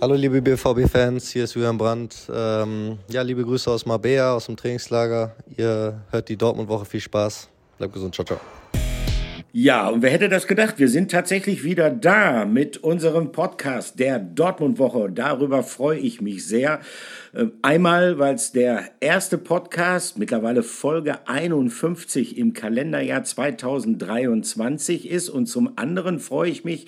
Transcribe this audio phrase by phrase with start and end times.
[0.00, 2.30] Hallo liebe BVB-Fans, hier ist Julian Brandt.
[2.32, 5.34] Ähm, ja, liebe Grüße aus Marbella, aus dem Trainingslager.
[5.56, 7.48] Ihr hört die Dortmund-Woche, viel Spaß.
[7.78, 8.38] Bleibt gesund, ciao, ciao.
[9.50, 10.78] Ja, und wer hätte das gedacht?
[10.78, 15.10] Wir sind tatsächlich wieder da mit unserem Podcast der Dortmund-Woche.
[15.10, 16.78] Darüber freue ich mich sehr.
[17.34, 25.28] Ähm, einmal, weil es der erste Podcast, mittlerweile Folge 51 im Kalenderjahr 2023 ist.
[25.28, 26.86] Und zum anderen freue ich mich,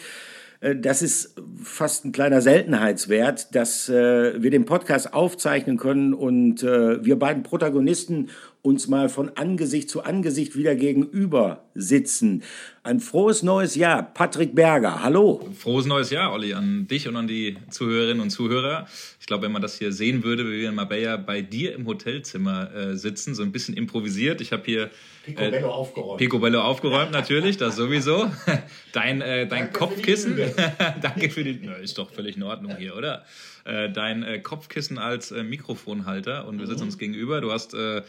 [0.77, 7.03] das ist fast ein kleiner Seltenheitswert, dass äh, wir den Podcast aufzeichnen können und äh,
[7.03, 8.29] wir beiden Protagonisten
[8.63, 12.43] uns mal von Angesicht zu Angesicht wieder gegenüber sitzen.
[12.83, 14.03] Ein frohes neues Jahr.
[14.03, 15.49] Patrick Berger, hallo.
[15.59, 18.87] Frohes neues Jahr, Olli, an dich und an die Zuhörerinnen und Zuhörer.
[19.19, 21.87] Ich glaube, wenn man das hier sehen würde, wie wir in Marbella bei dir im
[21.87, 24.41] Hotelzimmer äh, sitzen, so ein bisschen improvisiert.
[24.41, 24.91] Ich habe hier
[25.25, 26.19] Picobello äh, aufgeräumt.
[26.19, 28.31] Picobello aufgeräumt, natürlich, das sowieso.
[28.93, 30.39] Dein, äh, dein Kopfkissen.
[31.03, 31.61] Danke für die.
[31.63, 33.25] Na, ist doch völlig in Ordnung hier, oder?
[33.65, 36.89] Äh, dein äh, Kopfkissen als äh, Mikrofonhalter und wir sitzen mhm.
[36.89, 37.41] uns gegenüber.
[37.41, 38.03] Du hast äh,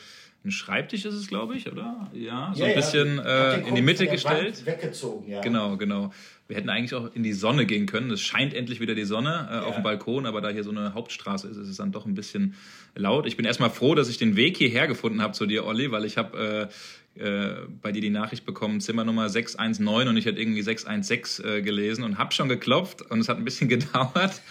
[0.43, 2.09] ein Schreibtisch ist es, glaube ich, oder?
[2.13, 3.53] Ja, so ja, ein bisschen ja.
[3.53, 4.65] äh, in die Mitte gestellt.
[4.65, 5.41] Weggezogen, ja.
[5.41, 6.11] Genau, genau.
[6.47, 8.09] Wir hätten eigentlich auch in die Sonne gehen können.
[8.09, 10.95] Es scheint endlich wieder die Sonne äh, auf dem Balkon, aber da hier so eine
[10.95, 12.55] Hauptstraße ist, ist es dann doch ein bisschen
[12.95, 13.27] laut.
[13.27, 16.05] Ich bin erstmal froh, dass ich den Weg hierher gefunden habe zu dir, Olli, weil
[16.05, 16.69] ich habe
[17.15, 21.61] äh, äh, bei dir die Nachricht bekommen, Zimmernummer 619 und ich hätte irgendwie 616 äh,
[21.61, 24.41] gelesen und habe schon geklopft und es hat ein bisschen gedauert.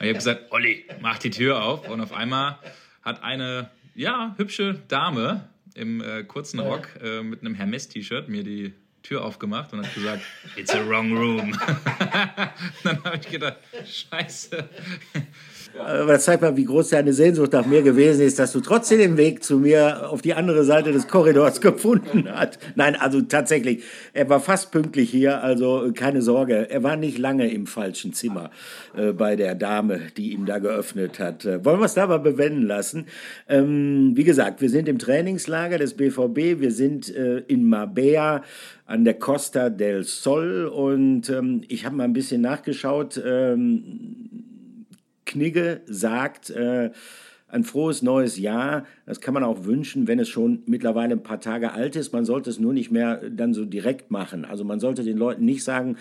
[0.00, 2.58] habe gesagt, Olli, mach die Tür auf und auf einmal
[3.02, 8.74] hat eine ja, hübsche Dame im äh, kurzen Rock äh, mit einem Hermes-T-Shirt mir die
[9.04, 10.22] Tür aufgemacht und hat gesagt,
[10.56, 11.52] it's a wrong room.
[12.84, 14.64] dann habe ich gedacht, scheiße.
[15.78, 18.98] Aber das zeigt mal, wie groß deine Sehnsucht nach mir gewesen ist, dass du trotzdem
[18.98, 22.58] den Weg zu mir auf die andere Seite des Korridors gefunden hast.
[22.76, 23.82] Nein, also tatsächlich,
[24.14, 26.70] er war fast pünktlich hier, also keine Sorge.
[26.70, 28.50] Er war nicht lange im falschen Zimmer
[28.96, 31.44] äh, bei der Dame, die ihm da geöffnet hat.
[31.44, 33.06] Äh, wollen wir es da mal bewenden lassen?
[33.48, 38.42] Ähm, wie gesagt, wir sind im Trainingslager des BVB, wir sind äh, in Mabea
[38.86, 43.20] an der Costa del Sol und ähm, ich habe mal ein bisschen nachgeschaut.
[43.24, 44.86] Ähm,
[45.24, 46.90] Knigge sagt, äh,
[47.48, 51.40] ein frohes neues Jahr, das kann man auch wünschen, wenn es schon mittlerweile ein paar
[51.40, 52.12] Tage alt ist.
[52.12, 54.44] Man sollte es nur nicht mehr dann so direkt machen.
[54.44, 55.96] Also man sollte den Leuten nicht sagen,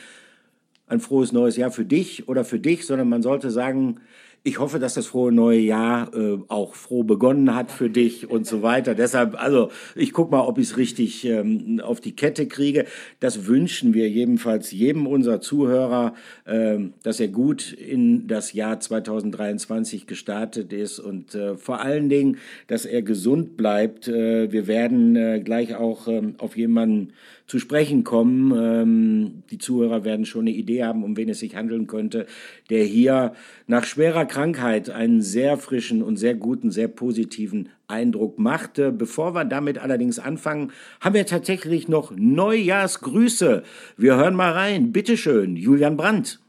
[0.88, 4.02] ein frohes neues Jahr für dich oder für dich, sondern man sollte sagen,
[4.46, 8.46] ich hoffe, dass das frohe neue Jahr äh, auch froh begonnen hat für dich und
[8.46, 8.94] so weiter.
[8.94, 12.86] Deshalb, also ich guck mal, ob ich es richtig ähm, auf die Kette kriege.
[13.22, 20.08] Das wünschen wir jedenfalls jedem unserer Zuhörer, äh, dass er gut in das Jahr 2023
[20.08, 22.38] gestartet ist und äh, vor allen Dingen,
[22.68, 24.10] dass er gesund bleibt.
[24.10, 27.14] Äh, wir werden äh, gleich auch ähm, auf jemanden
[27.48, 28.52] zu sprechen kommen.
[28.56, 32.26] Ähm, die Zuhörer werden schon eine Idee haben, um wen es sich handeln könnte,
[32.70, 33.34] der hier
[33.68, 38.92] nach schwerer Krankheit einen sehr frischen und sehr guten, sehr positiven Eindruck machte.
[38.92, 40.72] Bevor wir damit allerdings anfangen,
[41.02, 43.64] haben wir tatsächlich noch Neujahrsgrüße.
[43.98, 44.92] Wir hören mal rein.
[44.92, 46.40] Bitteschön, Julian Brandt.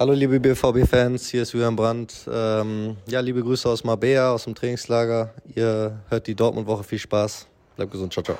[0.00, 2.28] Hallo liebe BVB-Fans, hier ist Julian Brandt.
[2.32, 5.34] Ähm, ja, liebe Grüße aus Marbella, aus dem Trainingslager.
[5.56, 7.48] Ihr hört die Dortmund-Woche, viel Spaß.
[7.74, 8.38] Bleibt gesund, ciao, ciao.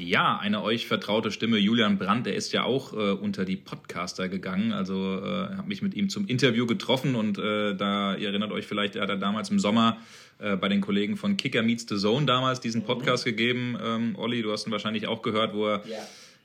[0.00, 4.28] Ja, eine euch vertraute Stimme, Julian Brandt, der ist ja auch äh, unter die Podcaster
[4.28, 4.72] gegangen.
[4.72, 8.66] Also äh, habe mich mit ihm zum Interview getroffen und äh, da, ihr erinnert euch
[8.66, 9.98] vielleicht, er hat er damals im Sommer
[10.38, 13.30] äh, bei den Kollegen von Kicker Meets the Zone damals diesen Podcast mhm.
[13.30, 13.78] gegeben.
[13.84, 15.98] Ähm, Olli, du hast ihn wahrscheinlich auch gehört, wo er ja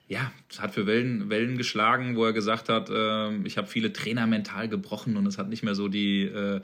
[0.07, 3.91] ja, es hat für Wellen, Wellen geschlagen, wo er gesagt hat, äh, ich habe viele
[3.91, 6.61] Trainer mental gebrochen und es hat nicht mehr so die, äh,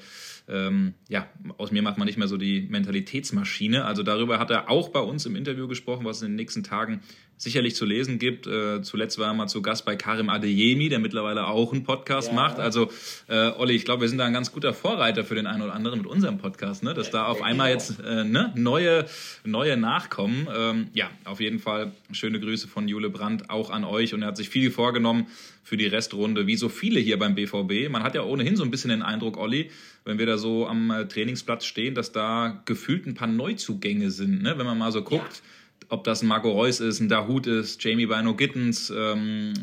[0.47, 3.85] ähm, ja, aus mir macht man nicht mehr so die Mentalitätsmaschine.
[3.85, 7.01] Also darüber hat er auch bei uns im Interview gesprochen, was in den nächsten Tagen
[7.41, 8.45] sicherlich zu lesen gibt.
[8.45, 12.27] Äh, zuletzt war er mal zu Gast bei Karim Adeyemi, der mittlerweile auch einen Podcast
[12.27, 12.35] ja.
[12.35, 12.59] macht.
[12.59, 12.91] Also
[13.27, 15.73] äh, Olli, ich glaube, wir sind da ein ganz guter Vorreiter für den einen oder
[15.73, 16.93] anderen mit unserem Podcast, ne?
[16.93, 18.53] dass da auf einmal jetzt äh, ne?
[18.55, 19.07] neue,
[19.43, 20.47] neue nachkommen.
[20.55, 24.27] Ähm, ja, auf jeden Fall schöne Grüße von Jule Brandt auch an euch und er
[24.27, 25.25] hat sich viel vorgenommen
[25.63, 27.89] für die Restrunde, wie so viele hier beim BVB.
[27.89, 29.71] Man hat ja ohnehin so ein bisschen den Eindruck, Olli,
[30.05, 34.43] wenn wir da so am äh, Trainingsplatz stehen, dass da gefühlt ein paar Neuzugänge sind.
[34.43, 34.59] Ne?
[34.59, 35.60] Wenn man mal so guckt, ja
[35.91, 39.53] ob das ein Marco Reus ist, ein Dahut ist, Jamie Bino Gittens, ähm,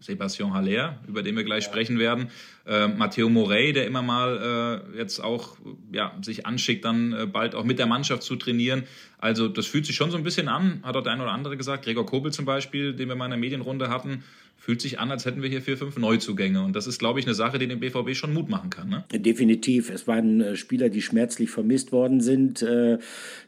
[0.00, 1.70] Sebastian Haller, über den wir gleich ja.
[1.70, 2.28] sprechen werden,
[2.66, 5.56] äh, Matteo Morey, der immer mal äh, jetzt auch
[5.92, 8.84] ja, sich anschickt, dann äh, bald auch mit der Mannschaft zu trainieren.
[9.18, 11.56] Also das fühlt sich schon so ein bisschen an, hat auch der eine oder andere
[11.56, 11.84] gesagt.
[11.84, 14.24] Gregor Kobel zum Beispiel, den wir mal in der Medienrunde hatten,
[14.60, 16.62] fühlt sich an, als hätten wir hier vier, fünf Neuzugänge.
[16.62, 18.90] Und das ist, glaube ich, eine Sache, die dem BVB schon Mut machen kann.
[18.90, 19.04] Ne?
[19.10, 19.90] Definitiv.
[19.90, 22.60] Es waren äh, Spieler, die schmerzlich vermisst worden sind.
[22.62, 22.98] Äh,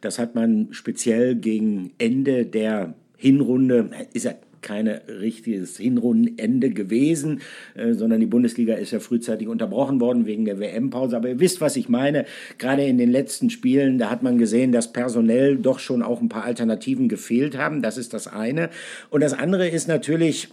[0.00, 7.40] das hat man speziell gegen Ende der Hinrunde, ist ja kein richtiges Hinrundenende gewesen,
[7.74, 11.16] äh, sondern die Bundesliga ist ja frühzeitig unterbrochen worden wegen der WM-Pause.
[11.16, 12.24] Aber ihr wisst, was ich meine.
[12.58, 16.28] Gerade in den letzten Spielen, da hat man gesehen, dass personell doch schon auch ein
[16.28, 17.82] paar Alternativen gefehlt haben.
[17.82, 18.70] Das ist das eine.
[19.10, 20.48] Und das andere ist natürlich,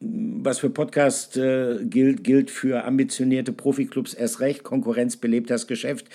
[0.00, 4.62] was für Podcast äh, gilt, gilt für ambitionierte Profiklubs erst recht.
[4.62, 6.06] Konkurrenz belebt das Geschäft.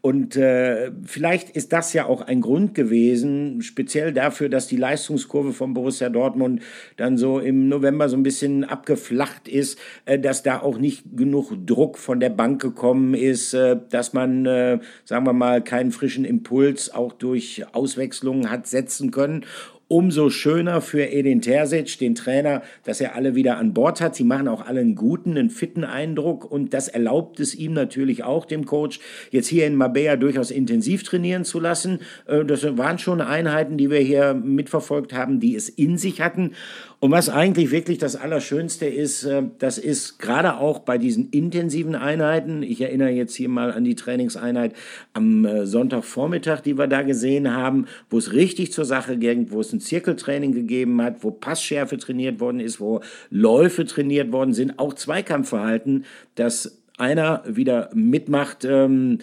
[0.00, 5.52] Und äh, vielleicht ist das ja auch ein Grund gewesen, speziell dafür, dass die Leistungskurve
[5.52, 6.62] von Borussia Dortmund
[6.96, 11.52] dann so im November so ein bisschen abgeflacht ist, äh, dass da auch nicht genug
[11.66, 16.24] Druck von der Bank gekommen ist, äh, dass man, äh, sagen wir mal, keinen frischen
[16.24, 19.44] Impuls auch durch Auswechslungen hat setzen können.
[19.90, 24.14] Umso schöner für Edin Terzic, den Trainer, dass er alle wieder an Bord hat.
[24.14, 28.22] Sie machen auch alle einen guten, einen fitten Eindruck und das erlaubt es ihm natürlich
[28.22, 29.00] auch, dem Coach,
[29.30, 32.00] jetzt hier in Mabea durchaus intensiv trainieren zu lassen.
[32.26, 36.52] Äh, das waren schon Einheiten, die wir hier mitverfolgt haben, die es in sich hatten.
[37.00, 41.94] Und was eigentlich wirklich das Allerschönste ist, äh, das ist gerade auch bei diesen intensiven
[41.94, 44.74] Einheiten, ich erinnere jetzt hier mal an die Trainingseinheit
[45.12, 49.60] am äh, Sonntagvormittag, die wir da gesehen haben, wo es richtig zur Sache ging, wo
[49.60, 53.00] es ein Zirkeltraining gegeben hat, wo Passschärfe trainiert worden ist, wo
[53.30, 56.04] Läufe trainiert worden sind, auch Zweikampfverhalten,
[56.34, 59.18] dass einer wieder mitmacht, ähm,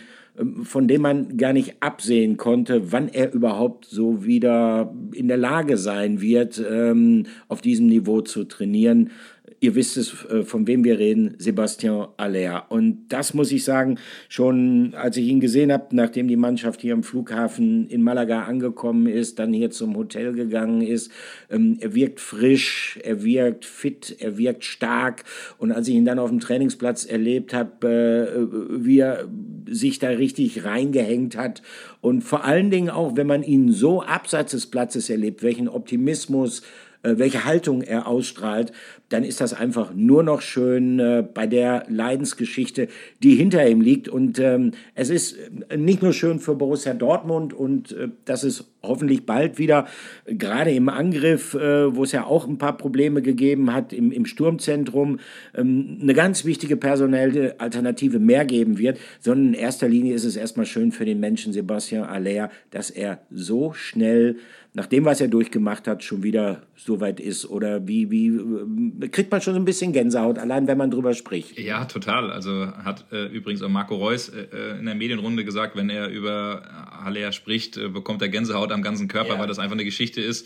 [0.64, 5.78] von dem man gar nicht absehen konnte, wann er überhaupt so wieder in der Lage
[5.78, 9.12] sein wird, ähm, auf diesem Niveau zu trainieren
[9.60, 12.66] ihr wisst es, äh, von wem wir reden, Sebastian Aller.
[12.70, 13.98] Und das muss ich sagen,
[14.30, 19.08] schon als ich ihn gesehen habe, nachdem die Mannschaft hier am Flughafen in Malaga angekommen
[19.08, 21.12] ist, dann hier zum Hotel gegangen ist,
[21.50, 25.24] ähm, er wirkt frisch, er wirkt fit, er wirkt stark.
[25.58, 29.28] Und als ich ihn dann auf dem Trainingsplatz erlebt habe, äh, wie er
[29.68, 31.62] sich da richtig reingehängt hat
[32.02, 36.62] und vor allen Dingen auch, wenn man ihn so abseits des Platzes erlebt, welchen Optimismus,
[37.06, 38.72] äh, welche Haltung er ausstrahlt,
[39.10, 42.88] dann ist das einfach nur noch schön äh, bei der Leidensgeschichte,
[43.22, 44.10] die hinter ihm liegt.
[44.10, 45.38] Und ähm, es ist
[45.70, 49.88] äh, nicht nur schön für Borussia Dortmund und äh, das ist hoffentlich bald wieder,
[50.26, 54.26] gerade im Angriff, äh, wo es ja auch ein paar Probleme gegeben hat, im, im
[54.26, 55.20] Sturmzentrum,
[55.56, 60.36] ähm, eine ganz wichtige personelle Alternative mehr geben wird, sondern in erster Linie ist es
[60.36, 64.38] erstmal schön für den Menschen Sebastian Aller, dass er so schnell
[64.76, 67.46] nach dem, was er durchgemacht hat, schon wieder so weit ist?
[67.46, 71.14] Oder wie, wie äh, kriegt man schon so ein bisschen Gänsehaut, allein wenn man drüber
[71.14, 71.58] spricht?
[71.58, 72.30] Ja, total.
[72.30, 76.10] Also hat äh, übrigens auch Marco Reus äh, äh in der Medienrunde gesagt, wenn er
[76.10, 76.64] über
[77.04, 79.40] Haller spricht, äh, bekommt er Gänsehaut am ganzen Körper, ja.
[79.40, 80.46] weil das einfach eine Geschichte ist,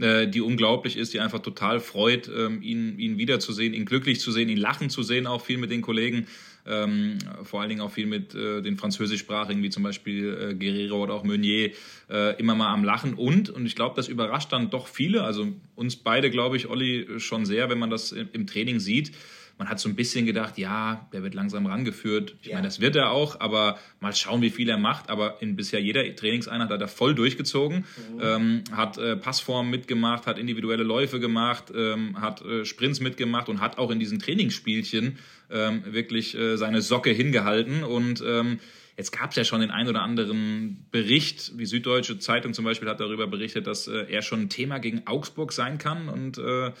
[0.00, 4.32] äh, die unglaublich ist, die einfach total freut, ähm, ihn, ihn wiederzusehen, ihn glücklich zu
[4.32, 6.26] sehen, ihn lachen zu sehen, auch viel mit den Kollegen
[6.66, 11.02] ähm, vor allen Dingen auch viel mit äh, den französischsprachigen, wie zum Beispiel äh, Guerrero
[11.02, 11.72] oder auch Meunier,
[12.10, 13.14] äh, immer mal am Lachen.
[13.14, 17.06] Und, und ich glaube, das überrascht dann doch viele, also uns beide, glaube ich, Olli,
[17.18, 19.12] schon sehr, wenn man das im, im Training sieht
[19.58, 22.36] man hat so ein bisschen gedacht, ja, der wird langsam rangeführt.
[22.42, 22.54] Ich ja.
[22.54, 25.08] meine, das wird er auch, aber mal schauen, wie viel er macht.
[25.08, 28.20] Aber in bisher jeder Trainingseinheit hat er voll durchgezogen, mhm.
[28.20, 33.60] ähm, hat äh, Passformen mitgemacht, hat individuelle Läufe gemacht, ähm, hat äh, Sprints mitgemacht und
[33.60, 35.18] hat auch in diesen Trainingsspielchen
[35.50, 38.58] ähm, wirklich äh, seine Socke hingehalten und ähm,
[38.96, 42.88] Jetzt gab es ja schon den ein oder anderen Bericht, wie Süddeutsche Zeitung zum Beispiel
[42.88, 46.08] hat darüber berichtet, dass äh, er schon ein Thema gegen Augsburg sein kann.
[46.08, 46.72] Und äh,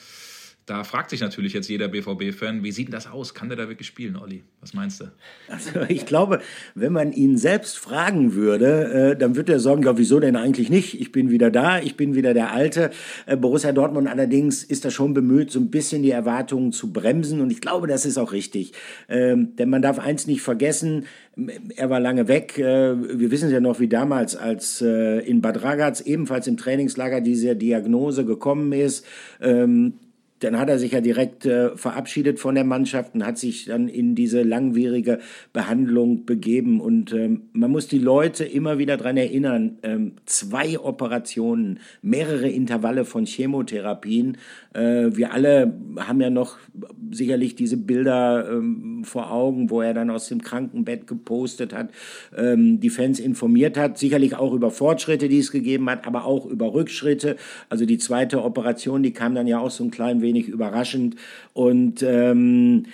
[0.66, 3.34] da fragt sich natürlich jetzt jeder BVB-Fan, wie sieht denn das aus?
[3.34, 4.42] Kann der da wirklich spielen, Olli?
[4.60, 5.04] Was meinst du?
[5.48, 6.40] Also ich glaube,
[6.74, 10.68] wenn man ihn selbst fragen würde, äh, dann würde er sagen, ja, wieso denn eigentlich
[10.68, 11.00] nicht?
[11.00, 12.90] Ich bin wieder da, ich bin wieder der Alte.
[13.26, 17.40] Äh, Borussia Dortmund allerdings ist da schon bemüht, so ein bisschen die Erwartungen zu bremsen
[17.40, 18.72] und ich glaube, das ist auch richtig.
[19.08, 21.06] Ähm, denn man darf eins nicht vergessen,
[21.76, 22.58] er war lange weg.
[22.58, 27.20] Äh, wir wissen ja noch, wie damals, als äh, in Bad Ragaz ebenfalls im Trainingslager
[27.20, 29.06] diese Diagnose gekommen ist.
[30.40, 33.88] Dann hat er sich ja direkt äh, verabschiedet von der Mannschaft und hat sich dann
[33.88, 35.20] in diese langwierige
[35.52, 36.80] Behandlung begeben.
[36.80, 43.04] Und ähm, man muss die Leute immer wieder daran erinnern, ähm, zwei Operationen, mehrere Intervalle
[43.04, 44.36] von Chemotherapien.
[44.74, 46.58] Äh, wir alle haben ja noch
[47.10, 51.90] sicherlich diese Bilder ähm, vor Augen, wo er dann aus dem Krankenbett gepostet hat,
[52.36, 56.46] ähm, die Fans informiert hat, sicherlich auch über Fortschritte, die es gegeben hat, aber auch
[56.46, 57.36] über Rückschritte.
[57.68, 61.16] Also die zweite Operation, die kam dann ja auch so ein klein wenig überraschend.
[61.52, 62.86] Und ähm,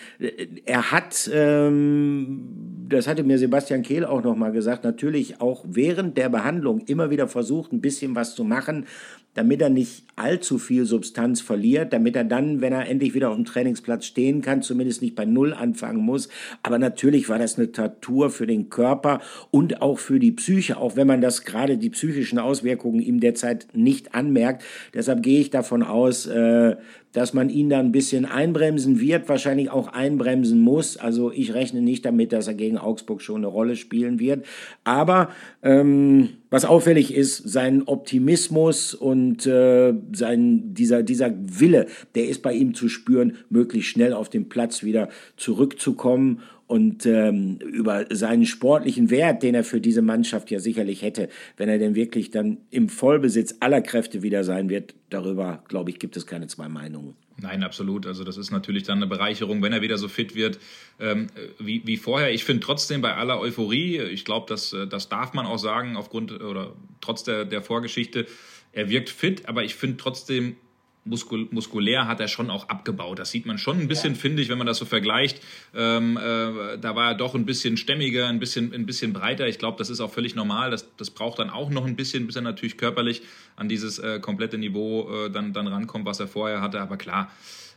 [0.64, 6.28] er hat ähm, das hatte mir Sebastian Kehl auch nochmal gesagt, natürlich auch während der
[6.28, 8.86] Behandlung immer wieder versucht, ein bisschen was zu machen,
[9.34, 13.36] damit er nicht allzu viel Substanz verliert, damit er dann, wenn er endlich wieder auf
[13.36, 16.28] dem Trainingsplatz stehen kann, zumindest nicht bei Null anfangen muss.
[16.62, 19.20] Aber natürlich war das eine Tatur für den Körper
[19.50, 23.68] und auch für die Psyche, auch wenn man das gerade die psychischen Auswirkungen ihm derzeit
[23.72, 24.64] nicht anmerkt.
[24.92, 26.76] Deshalb gehe ich davon aus, äh,
[27.12, 30.96] dass man ihn dann ein bisschen einbremsen wird, wahrscheinlich auch einbremsen muss.
[30.96, 34.44] Also ich rechne nicht damit, dass er gegen Augsburg schon eine Rolle spielen wird.
[34.84, 35.30] Aber
[35.62, 42.52] ähm, was auffällig ist, sein Optimismus und äh, sein, dieser, dieser Wille, der ist bei
[42.52, 49.10] ihm zu spüren, möglichst schnell auf den Platz wieder zurückzukommen und ähm, über seinen sportlichen
[49.10, 52.88] Wert, den er für diese Mannschaft ja sicherlich hätte, wenn er denn wirklich dann im
[52.88, 57.14] Vollbesitz aller Kräfte wieder sein wird, darüber, glaube ich, gibt es keine zwei Meinungen.
[57.36, 58.06] Nein, absolut.
[58.06, 60.58] Also das ist natürlich dann eine Bereicherung, wenn er wieder so fit wird
[61.00, 62.32] ähm, wie, wie vorher.
[62.32, 65.96] Ich finde trotzdem bei aller Euphorie, ich glaube, das, äh, das darf man auch sagen,
[65.96, 68.26] aufgrund oder trotz der, der Vorgeschichte,
[68.72, 70.56] er wirkt fit, aber ich finde trotzdem
[71.04, 73.18] muskul muskulär hat er schon auch abgebaut.
[73.18, 74.20] Das sieht man schon ein bisschen, ja.
[74.20, 75.40] finde ich, wenn man das so vergleicht.
[75.74, 79.48] Ähm, äh, da war er doch ein bisschen stämmiger, ein bisschen, ein bisschen breiter.
[79.48, 80.70] Ich glaube, das ist auch völlig normal.
[80.70, 83.22] Das, das braucht dann auch noch ein bisschen, bis er natürlich körperlich
[83.56, 86.80] an dieses äh, komplette Niveau äh, dann, dann rankommt, was er vorher hatte.
[86.80, 87.30] Aber klar,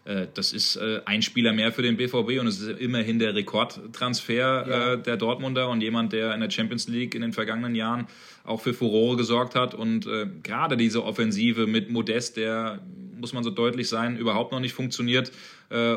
[0.05, 3.33] äh, das ist äh, ein Spieler mehr für den BVB und es ist immerhin der
[3.33, 4.93] Rekordtransfer ja.
[4.93, 8.07] Äh, der Dortmunder und jemand, der in der Champions League in den vergangenen Jahren
[8.43, 9.73] auch für Furore gesorgt hat.
[9.73, 10.07] Und
[10.43, 12.79] gerade diese Offensive mit Modest, der
[13.19, 15.31] muss man so deutlich sein, überhaupt noch nicht funktioniert.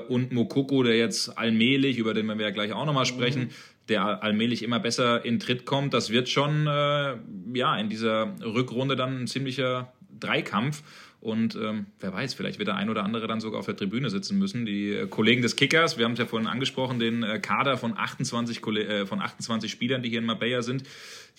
[0.09, 3.51] und Mokoko, der jetzt allmählich, über den wir ja gleich auch nochmal sprechen, mhm
[3.89, 5.95] der allmählich immer besser in Tritt kommt.
[5.95, 7.17] Das wird schon äh,
[7.55, 10.83] ja in dieser Rückrunde dann ein ziemlicher Dreikampf.
[11.21, 14.09] Und ähm, wer weiß, vielleicht wird der ein oder andere dann sogar auf der Tribüne
[14.09, 14.65] sitzen müssen.
[14.67, 17.99] Die äh, Kollegen des Kickers, wir haben es ja vorhin angesprochen, den äh, Kader von
[17.99, 20.85] 28, äh, von 28 Spielern, die hier in Marbella sind,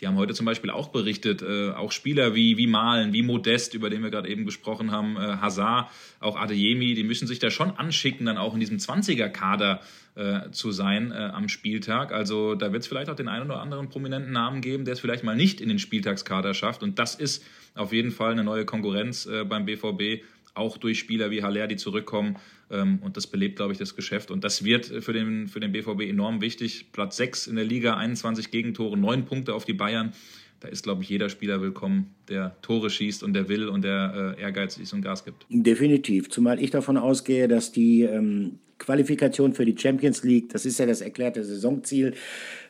[0.02, 3.74] die haben heute zum Beispiel auch berichtet, äh, auch Spieler wie, wie Malen, wie Modest,
[3.74, 7.50] über den wir gerade eben gesprochen haben, äh, Hazard, auch Adeyemi, die müssen sich da
[7.50, 9.82] schon anschicken, dann auch in diesem 20er-Kader
[10.20, 12.12] äh, zu sein äh, am Spieltag.
[12.12, 15.00] Also da wird es vielleicht auch den einen oder anderen prominenten Namen geben, der es
[15.00, 16.84] vielleicht mal nicht in den Spieltagskader schafft.
[16.84, 21.32] Und das ist auf jeden Fall eine neue Konkurrenz äh, beim BVB, auch durch Spieler
[21.32, 22.36] wie Haller, die zurückkommen.
[22.70, 24.30] Ähm, und das belebt, glaube ich, das Geschäft.
[24.30, 26.92] Und das wird für den, für den BVB enorm wichtig.
[26.92, 30.12] Platz 6 in der Liga, 21 Gegentore, 9 Punkte auf die Bayern.
[30.60, 34.36] Da ist, glaube ich, jeder Spieler willkommen, der Tore schießt und der will und der
[34.38, 35.46] äh, ehrgeizig ist und Gas gibt.
[35.48, 36.30] Definitiv.
[36.30, 40.86] Zumal ich davon ausgehe, dass die ähm, Qualifikation für die Champions League, das ist ja
[40.86, 42.14] das erklärte Saisonziel,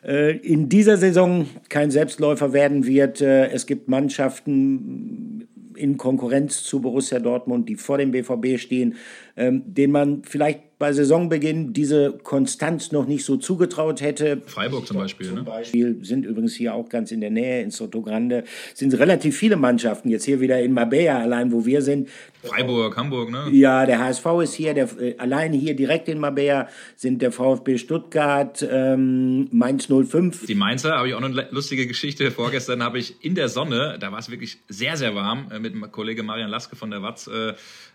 [0.04, 3.20] äh, in dieser Saison kein Selbstläufer werden wird.
[3.20, 8.96] Äh, es gibt Mannschaften in Konkurrenz zu Borussia Dortmund, die vor dem BVB stehen,
[9.36, 14.40] ähm, denen man vielleicht bei Saisonbeginn diese Konstanz noch nicht so zugetraut hätte.
[14.46, 15.26] Freiburg zum Beispiel.
[15.26, 15.42] Zum ne?
[15.42, 19.56] Beispiel sind übrigens hier auch ganz in der Nähe, in Soto Grande, sind relativ viele
[19.56, 22.08] Mannschaften, jetzt hier wieder in Marbella allein, wo wir sind.
[22.42, 23.50] Freiburg, Hamburg, ne?
[23.52, 27.76] Ja, der HSV ist hier, der, äh, allein hier direkt in Marbella sind der VfB
[27.76, 30.46] Stuttgart, ähm, Mainz 05.
[30.46, 32.30] Die Mainzer, habe ich auch noch eine lustige Geschichte.
[32.30, 35.74] Vorgestern habe ich in der Sonne, da war es wirklich sehr, sehr warm, äh, mit
[35.74, 37.50] dem Kollege Marian Laske von der Watz äh,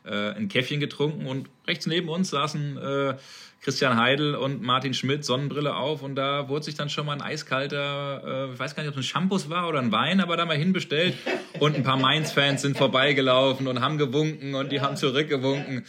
[0.06, 3.15] äh, ein Käffchen getrunken und rechts neben uns saßen äh,
[3.62, 7.22] Christian Heidel und Martin Schmidt, Sonnenbrille auf und da wurde sich dann schon mal ein
[7.22, 10.38] eiskalter, äh, ich weiß gar nicht, ob es ein Shampoos war oder ein Wein, aber
[10.38, 11.15] da mal hinbestellt.
[11.60, 15.86] Und ein paar Mainz-Fans sind vorbeigelaufen und haben gewunken und die haben zurückgewunken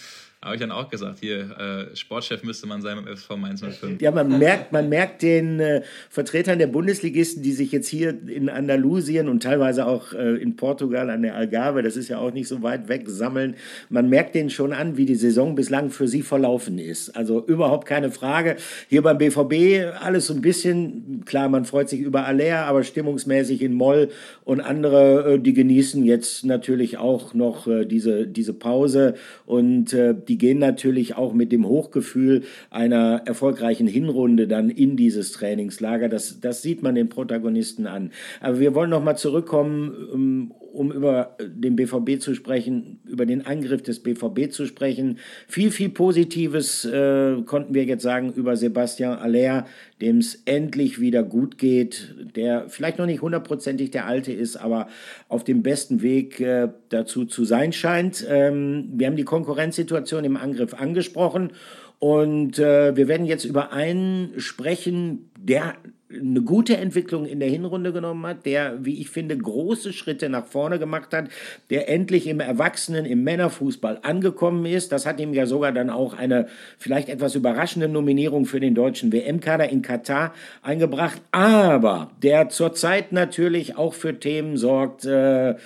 [0.47, 4.01] habe ich dann auch gesagt, hier, äh, Sportchef müsste man sein beim FSV Mainz 05.
[4.01, 8.49] Ja, man merkt, man merkt den äh, Vertretern der Bundesligisten, die sich jetzt hier in
[8.49, 12.47] Andalusien und teilweise auch äh, in Portugal an der Algarve, das ist ja auch nicht
[12.47, 13.57] so weit weg, sammeln.
[13.89, 17.17] Man merkt denen schon an, wie die Saison bislang für sie verlaufen ist.
[17.17, 18.57] Also überhaupt keine Frage.
[18.89, 23.63] Hier beim BVB alles so ein bisschen, klar, man freut sich über Aller, aber stimmungsmäßig
[23.63, 24.11] in Moll
[24.45, 30.15] und andere, äh, die genießen jetzt natürlich auch noch äh, diese, diese Pause und äh,
[30.15, 36.11] die die gehen natürlich auch mit dem Hochgefühl einer erfolgreichen Hinrunde dann in dieses Trainingslager.
[36.11, 38.11] Das, das sieht man den Protagonisten an.
[38.43, 43.47] Aber wir wollen noch mal zurückkommen, um, um über den BVB zu sprechen, über den
[43.47, 45.19] Angriff des BVB zu sprechen.
[45.49, 49.67] Viel, viel Positives äh, konnten wir jetzt sagen über Sebastian Aller,
[50.01, 54.89] dem es endlich wieder gut geht, der vielleicht noch nicht hundertprozentig der Alte ist, aber
[55.29, 58.27] auf dem besten Weg äh, dazu zu sein scheint.
[58.29, 61.53] Ähm, wir haben die Konkurrenzsituation im Angriff angesprochen
[61.99, 65.75] und äh, wir werden jetzt über einen sprechen, der
[66.09, 70.47] eine gute Entwicklung in der Hinrunde genommen hat, der, wie ich finde, große Schritte nach
[70.47, 71.29] vorne gemacht hat,
[71.71, 74.93] der endlich im Erwachsenen, im Männerfußball angekommen ist.
[74.93, 76.47] Das hat ihm ja sogar dann auch eine
[76.79, 80.33] vielleicht etwas überraschende Nominierung für den deutschen WM-Kader in Katar
[80.63, 85.57] eingebracht, aber der zurzeit natürlich auch für Themen sorgt, äh,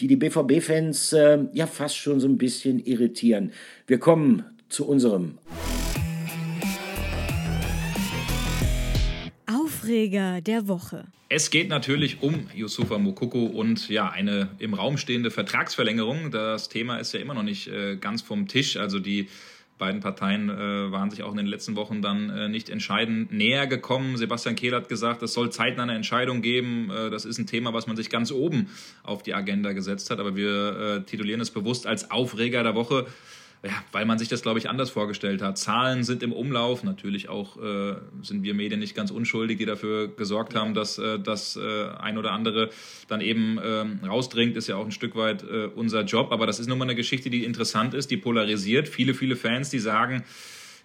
[0.00, 3.52] die die BVB-Fans äh, ja fast schon so ein bisschen irritieren.
[3.86, 5.38] Wir kommen zu unserem
[9.84, 11.04] Aufreger der Woche.
[11.28, 16.30] Es geht natürlich um Yusufa Mokoko und ja, eine im Raum stehende Vertragsverlängerung.
[16.30, 18.78] Das Thema ist ja immer noch nicht äh, ganz vom Tisch.
[18.78, 19.28] Also die
[19.76, 23.66] beiden Parteien äh, waren sich auch in den letzten Wochen dann äh, nicht entscheidend näher
[23.66, 24.16] gekommen.
[24.16, 26.90] Sebastian Kehl hat gesagt, es soll zeitnah eine Entscheidung geben.
[26.90, 28.70] Äh, das ist ein Thema, was man sich ganz oben
[29.02, 30.18] auf die Agenda gesetzt hat.
[30.18, 33.06] Aber wir äh, titulieren es bewusst als Aufreger der Woche
[33.64, 35.56] ja, weil man sich das, glaube ich, anders vorgestellt hat.
[35.56, 36.84] Zahlen sind im Umlauf.
[36.84, 41.18] Natürlich auch äh, sind wir Medien nicht ganz unschuldig, die dafür gesorgt haben, dass äh,
[41.18, 42.68] das äh, ein oder andere
[43.08, 44.56] dann eben ähm, rausdringt.
[44.56, 46.30] Ist ja auch ein Stück weit äh, unser Job.
[46.30, 48.86] Aber das ist nun mal eine Geschichte, die interessant ist, die polarisiert.
[48.86, 50.24] Viele, viele Fans, die sagen,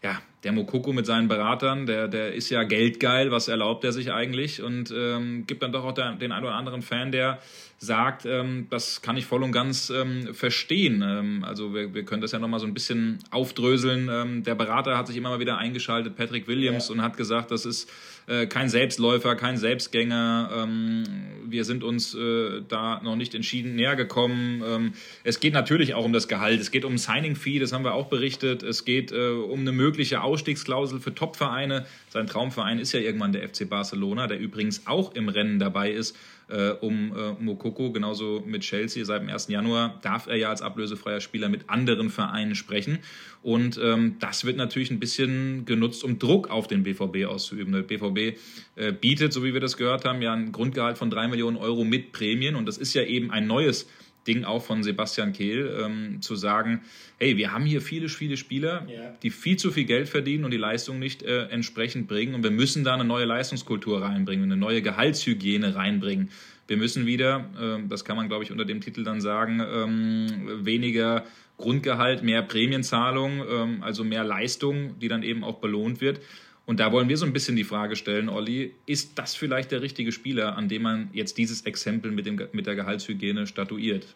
[0.02, 4.14] ja, der Mokoko mit seinen Beratern, der, der ist ja geldgeil, was erlaubt er sich
[4.14, 4.62] eigentlich?
[4.62, 7.40] Und ähm, gibt dann doch auch der, den einen oder anderen Fan, der
[7.80, 11.04] sagt, ähm, das kann ich voll und ganz ähm, verstehen.
[11.06, 14.10] Ähm, also wir, wir können das ja nochmal so ein bisschen aufdröseln.
[14.10, 16.94] Ähm, der Berater hat sich immer mal wieder eingeschaltet, Patrick Williams, ja.
[16.94, 17.90] und hat gesagt, das ist
[18.30, 20.52] äh, kein Selbstläufer, kein Selbstgänger.
[20.56, 21.04] Ähm,
[21.48, 24.64] wir sind uns äh, da noch nicht entschieden näher gekommen.
[24.66, 24.94] Ähm,
[25.24, 26.62] es geht natürlich auch um das Gehalt.
[26.62, 28.62] Es geht um Signing-Fee, das haben wir auch berichtet.
[28.62, 31.86] Es geht äh, um eine mögliche Ausstiegsklausel für Top-Vereine.
[32.10, 36.16] Sein Traumverein ist ja irgendwann der FC Barcelona, der übrigens auch im Rennen dabei ist
[36.50, 39.06] äh, um äh, Mokoko, genauso mit Chelsea.
[39.06, 39.48] Seit dem 1.
[39.48, 43.00] Januar darf er ja als ablösefreier Spieler mit anderen Vereinen sprechen.
[43.42, 47.74] Und ähm, das wird natürlich ein bisschen genutzt, um Druck auf den BVB auszuüben.
[47.74, 48.38] Der BVB
[48.76, 51.84] äh, bietet, so wie wir das gehört haben, ja ein Grundgehalt von drei Millionen Euro
[51.84, 52.56] mit Prämien.
[52.56, 53.88] Und das ist ja eben ein neues
[54.30, 56.82] Ding auch von Sebastian Kehl, ähm, zu sagen,
[57.18, 59.16] hey, wir haben hier viele, viele Spieler, ja.
[59.24, 62.36] die viel zu viel Geld verdienen und die Leistung nicht äh, entsprechend bringen.
[62.36, 66.30] Und wir müssen da eine neue Leistungskultur reinbringen, eine neue Gehaltshygiene reinbringen.
[66.68, 70.66] Wir müssen wieder, äh, das kann man, glaube ich, unter dem Titel dann sagen, ähm,
[70.66, 71.26] weniger
[71.58, 76.22] Grundgehalt, mehr Prämienzahlung, ähm, also mehr Leistung, die dann eben auch belohnt wird.
[76.70, 79.82] Und da wollen wir so ein bisschen die Frage stellen, Olli, ist das vielleicht der
[79.82, 84.16] richtige Spieler, an dem man jetzt dieses Exempel mit, dem, mit der Gehaltshygiene statuiert?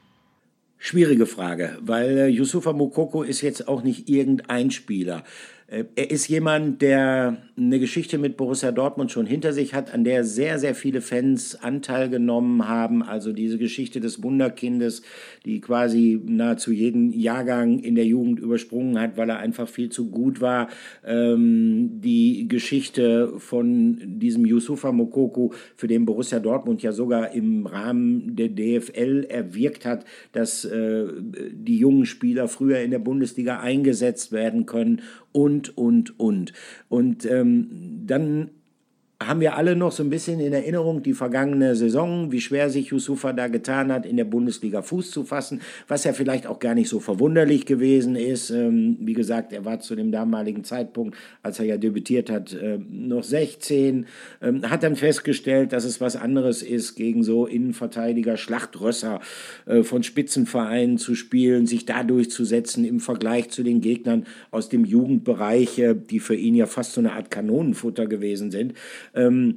[0.78, 5.24] Schwierige Frage, weil äh, Yusufa Mukoko ist jetzt auch nicht irgendein Spieler.
[5.74, 10.04] Äh, er ist jemand, der eine Geschichte mit Borussia Dortmund schon hinter sich hat, an
[10.04, 13.04] der sehr, sehr viele Fans Anteil genommen haben.
[13.04, 15.04] Also diese Geschichte des Wunderkindes,
[15.46, 20.10] die quasi nahezu jeden Jahrgang in der Jugend übersprungen hat, weil er einfach viel zu
[20.10, 20.70] gut war.
[21.06, 28.36] Ähm, die Geschichte von diesem Yusufa Mokoko, für den Borussia Dortmund ja sogar im Rahmen
[28.36, 31.06] der DFL erwirkt hat, dass äh,
[31.52, 35.02] die jungen Spieler früher in der Bundesliga eingesetzt werden können
[35.34, 36.54] und, und, und.
[36.90, 38.50] Und ähm, dann
[39.28, 42.88] haben wir alle noch so ein bisschen in Erinnerung die vergangene Saison, wie schwer sich
[42.88, 46.76] Yusufa da getan hat, in der Bundesliga Fuß zu fassen, was ja vielleicht auch gar
[46.76, 48.50] nicht so verwunderlich gewesen ist.
[48.50, 52.80] Ähm, wie gesagt, er war zu dem damaligen Zeitpunkt, als er ja debütiert hat, äh,
[52.90, 54.06] noch 16,
[54.42, 59.22] ähm, hat dann festgestellt, dass es was anderes ist, gegen so Innenverteidiger, Schlachtrösser
[59.66, 64.86] äh, von Spitzenvereinen zu spielen, sich da durchzusetzen im Vergleich zu den Gegnern aus dem
[64.86, 68.74] Jugendbereich, äh, die für ihn ja fast so eine Art Kanonenfutter gewesen sind.
[69.14, 69.56] Ähm,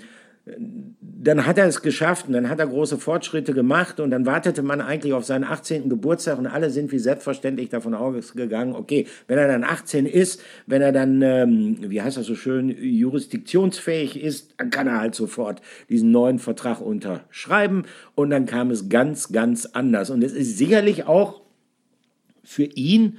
[1.01, 4.63] dann hat er es geschafft und dann hat er große Fortschritte gemacht und dann wartete
[4.63, 5.89] man eigentlich auf seinen 18.
[5.89, 10.83] Geburtstag und alle sind wie selbstverständlich davon ausgegangen, okay, wenn er dann 18 ist, wenn
[10.83, 15.63] er dann, ähm, wie heißt das so schön, jurisdiktionsfähig ist, dann kann er halt sofort
[15.89, 17.83] diesen neuen Vertrag unterschreiben
[18.15, 21.41] und dann kam es ganz, ganz anders und es ist sicherlich auch
[22.45, 23.19] für ihn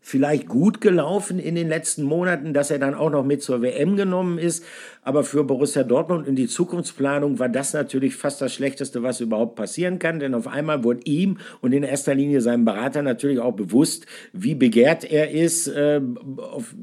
[0.00, 3.96] vielleicht gut gelaufen in den letzten Monaten, dass er dann auch noch mit zur WM
[3.96, 4.64] genommen ist.
[5.02, 9.56] Aber für Borussia Dortmund in die Zukunftsplanung war das natürlich fast das Schlechteste, was überhaupt
[9.56, 10.20] passieren kann.
[10.20, 14.54] Denn auf einmal wurde ihm und in erster Linie seinem Berater natürlich auch bewusst, wie
[14.54, 15.68] begehrt er ist.
[15.68, 16.00] Äh,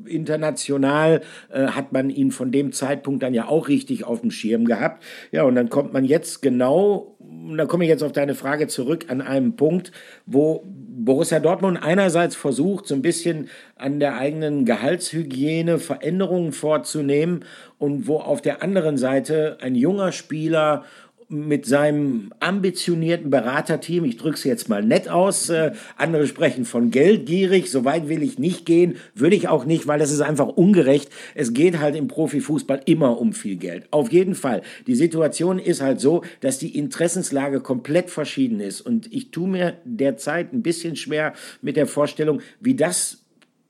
[0.06, 4.66] international äh, hat man ihn von dem Zeitpunkt dann ja auch richtig auf dem Schirm
[4.66, 5.04] gehabt.
[5.32, 7.18] Ja, und dann kommt man jetzt genau,
[7.56, 9.92] da komme ich jetzt auf deine Frage zurück, an einem Punkt,
[10.26, 10.64] wo
[10.98, 17.44] Borussia Dortmund einerseits versucht, so ein bisschen an der eigenen Gehaltshygiene Veränderungen vorzunehmen
[17.78, 20.84] und wo auf der anderen Seite ein junger Spieler
[21.28, 26.92] mit seinem ambitionierten Beraterteam, ich drücke es jetzt mal nett aus, äh, andere sprechen von
[26.92, 30.48] geldgierig, so weit will ich nicht gehen, würde ich auch nicht, weil das ist einfach
[30.48, 31.10] ungerecht.
[31.34, 33.88] Es geht halt im Profifußball immer um viel Geld.
[33.92, 34.62] Auf jeden Fall.
[34.88, 39.78] Die Situation ist halt so, dass die Interessenslage komplett verschieden ist und ich tue mir
[39.84, 43.25] derzeit ein bisschen schwer mit der Vorstellung, wie das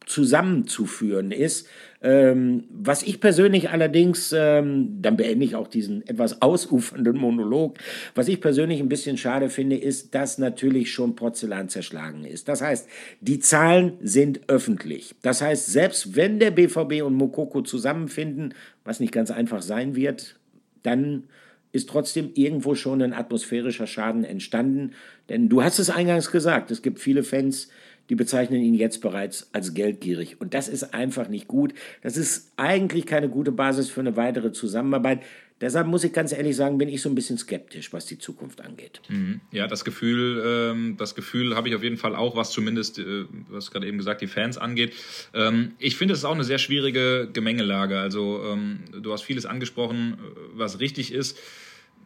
[0.06, 1.68] zusammenzuführen ist.
[2.02, 7.80] Ähm, was ich persönlich allerdings, ähm, dann beende ich auch diesen etwas ausufernden Monolog,
[8.14, 12.48] was ich persönlich ein bisschen schade finde, ist, dass natürlich schon Porzellan zerschlagen ist.
[12.48, 12.88] Das heißt,
[13.22, 15.16] die Zahlen sind öffentlich.
[15.24, 20.38] Das heißt, selbst wenn der BVB und Mokoko zusammenfinden, was nicht ganz einfach sein wird,
[20.84, 21.24] dann
[21.72, 24.92] ist trotzdem irgendwo schon ein atmosphärischer Schaden entstanden.
[25.28, 27.70] Denn du hast es eingangs gesagt, es gibt viele Fans,
[28.10, 30.40] die bezeichnen ihn jetzt bereits als geldgierig.
[30.40, 31.74] Und das ist einfach nicht gut.
[32.02, 35.22] Das ist eigentlich keine gute Basis für eine weitere Zusammenarbeit.
[35.62, 38.60] Deshalb muss ich ganz ehrlich sagen, bin ich so ein bisschen skeptisch, was die Zukunft
[38.60, 39.02] angeht.
[39.08, 39.40] Mhm.
[39.52, 43.24] Ja, das Gefühl, ähm, das Gefühl habe ich auf jeden Fall auch, was zumindest, äh,
[43.50, 44.94] was gerade eben gesagt, die Fans angeht.
[45.34, 47.98] Ähm, ich finde, es ist auch eine sehr schwierige Gemengelage.
[47.98, 51.38] Also ähm, du hast vieles angesprochen, äh, was richtig ist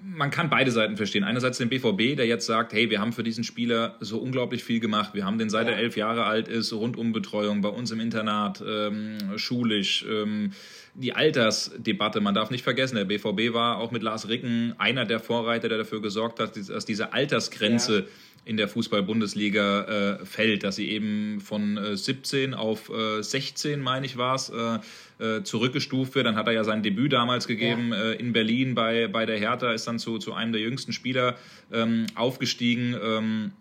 [0.02, 1.24] man kann beide Seiten verstehen.
[1.24, 4.80] Einerseits den BVB, der jetzt sagt, hey, wir haben für diesen Spieler so unglaublich viel
[4.80, 5.14] gemacht.
[5.14, 9.18] Wir haben den seit er elf Jahre alt ist, Rundumbetreuung bei uns im Internat, ähm,
[9.36, 10.06] schulisch.
[10.10, 10.52] Ähm,
[10.96, 15.20] die Altersdebatte, man darf nicht vergessen, der BVB war auch mit Lars Ricken einer der
[15.20, 18.06] Vorreiter, der dafür gesorgt hat, dass diese Altersgrenze ja.
[18.50, 19.84] In der Fußball-Bundesliga
[20.22, 24.50] äh, fällt, dass sie eben von äh, 17 auf äh, 16, meine ich, war es,
[24.50, 24.80] äh,
[25.24, 26.26] äh, zurückgestuft wird.
[26.26, 28.06] Dann hat er ja sein Debüt damals gegeben ja.
[28.06, 31.38] äh, in Berlin bei, bei der Hertha, ist dann zu, zu einem der jüngsten Spieler
[31.72, 33.52] ähm, aufgestiegen, ähm,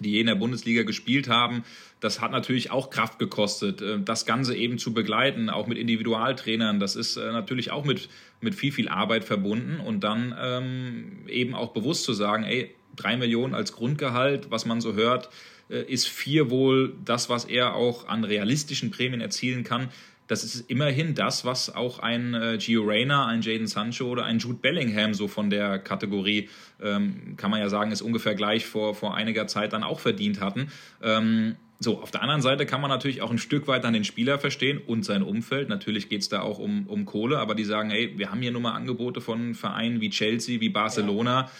[0.00, 1.62] die je in der Bundesliga gespielt haben.
[2.00, 6.78] Das hat natürlich auch Kraft gekostet, das Ganze eben zu begleiten, auch mit Individualtrainern.
[6.78, 8.10] Das ist natürlich auch mit,
[8.42, 13.16] mit viel, viel Arbeit verbunden und dann ähm, eben auch bewusst zu sagen, ey, drei
[13.16, 15.30] Millionen als Grundgehalt, was man so hört,
[15.68, 19.90] äh, ist vier wohl das, was er auch an realistischen Prämien erzielen kann
[20.26, 24.38] das ist immerhin das, was auch ein äh, Gio Reyna, ein Jaden Sancho oder ein
[24.38, 26.48] Jude Bellingham so von der Kategorie,
[26.82, 30.40] ähm, kann man ja sagen, ist ungefähr gleich vor, vor einiger Zeit dann auch verdient
[30.40, 30.68] hatten.
[31.02, 34.04] Ähm, so, auf der anderen Seite kann man natürlich auch ein Stück weit dann den
[34.04, 35.68] Spieler verstehen und sein Umfeld.
[35.68, 38.50] Natürlich geht es da auch um, um Kohle, aber die sagen, ey, wir haben hier
[38.50, 41.42] nur mal Angebote von Vereinen wie Chelsea, wie Barcelona.
[41.42, 41.50] Ja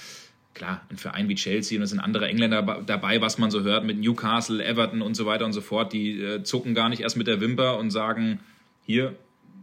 [0.57, 3.85] klar, ein Verein wie Chelsea und es sind andere Engländer dabei, was man so hört
[3.85, 7.17] mit Newcastle, Everton und so weiter und so fort, die äh, zucken gar nicht erst
[7.17, 8.41] mit der Wimper und sagen,
[8.87, 9.15] hier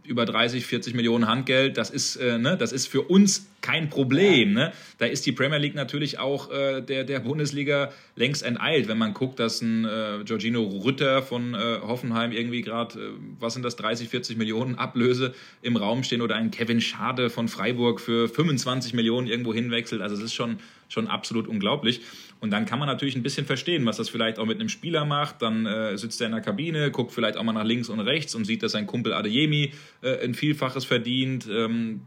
[0.04, 4.52] über 30, 40 Millionen Handgeld, das ist, äh, ne, das ist für uns kein Problem.
[4.52, 4.72] Ne?
[4.98, 8.88] Da ist die Premier League natürlich auch äh, der, der Bundesliga längst enteilt.
[8.88, 13.08] Wenn man guckt, dass ein äh, Giorgino Rütter von äh, Hoffenheim irgendwie gerade, äh,
[13.40, 17.48] was sind das, 30, 40 Millionen Ablöse im Raum stehen oder ein Kevin Schade von
[17.48, 20.02] Freiburg für 25 Millionen irgendwo hinwechselt.
[20.02, 22.02] Also es ist schon, schon absolut unglaublich.
[22.44, 25.06] Und dann kann man natürlich ein bisschen verstehen, was das vielleicht auch mit einem Spieler
[25.06, 25.40] macht.
[25.40, 28.34] Dann äh, sitzt er in der Kabine, guckt vielleicht auch mal nach links und rechts
[28.34, 31.48] und sieht, dass sein Kumpel Adeyemi äh, ein Vielfaches verdient.
[31.50, 32.02] Ähm,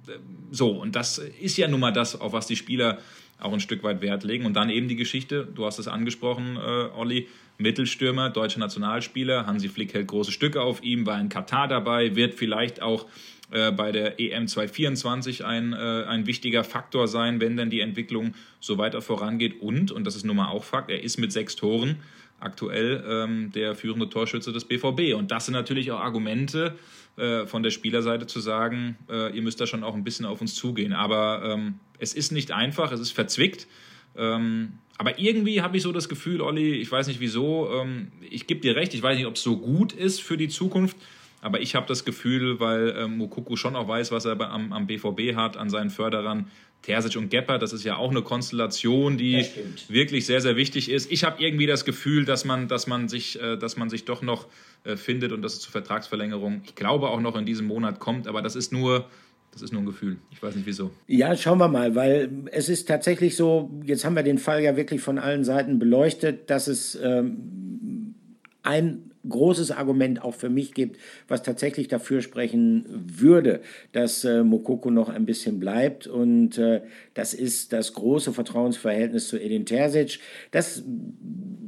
[0.51, 2.99] so, und das ist ja nun mal das, auf was die Spieler
[3.39, 4.45] auch ein Stück weit Wert legen.
[4.45, 6.59] Und dann eben die Geschichte, du hast es angesprochen, äh,
[6.95, 9.47] Olli, Mittelstürmer, deutscher Nationalspieler.
[9.47, 13.07] Hansi Flick hält große Stücke auf ihm, war in Katar dabei, wird vielleicht auch
[13.51, 18.33] äh, bei der EM 2024 ein, äh, ein wichtiger Faktor sein, wenn denn die Entwicklung
[18.59, 19.61] so weiter vorangeht.
[19.61, 21.97] Und, und das ist nun mal auch Fakt, er ist mit sechs Toren
[22.39, 25.15] aktuell ähm, der führende Torschütze des BVB.
[25.15, 26.75] Und das sind natürlich auch Argumente
[27.17, 30.41] äh, von der Spielerseite zu sagen, äh, ihr müsst da schon auch ein bisschen auf
[30.41, 30.93] uns zugehen.
[30.93, 33.67] Aber ähm, es ist nicht einfach, es ist verzwickt.
[34.15, 38.47] Ähm, aber irgendwie habe ich so das Gefühl, Olli, ich weiß nicht wieso, ähm, ich
[38.47, 40.97] gebe dir recht, ich weiß nicht, ob es so gut ist für die Zukunft,
[41.41, 44.87] aber ich habe das Gefühl, weil ähm, Mokoko schon auch weiß, was er am, am
[44.87, 46.47] BVB hat, an seinen Förderern,
[46.81, 49.45] Terzic und Gepper, das ist ja auch eine Konstellation, die
[49.89, 51.11] wirklich sehr, sehr wichtig ist.
[51.11, 54.21] Ich habe irgendwie das Gefühl, dass man, dass man, sich, äh, dass man sich doch
[54.21, 54.47] noch
[54.83, 58.27] äh, findet und dass es zur Vertragsverlängerung, ich glaube, auch noch in diesem Monat kommt,
[58.27, 59.05] aber das ist nur.
[59.53, 60.17] Das ist nur ein Gefühl.
[60.29, 60.91] Ich weiß nicht wieso.
[61.07, 64.75] Ja, schauen wir mal, weil es ist tatsächlich so, jetzt haben wir den Fall ja
[64.75, 68.13] wirklich von allen Seiten beleuchtet, dass es ähm,
[68.61, 73.61] ein großes Argument auch für mich gibt, was tatsächlich dafür sprechen würde,
[73.91, 76.07] dass äh, Mokoko noch ein bisschen bleibt.
[76.07, 76.81] Und äh,
[77.13, 80.19] das ist das große Vertrauensverhältnis zu Edin Terzic.
[80.51, 80.83] Das,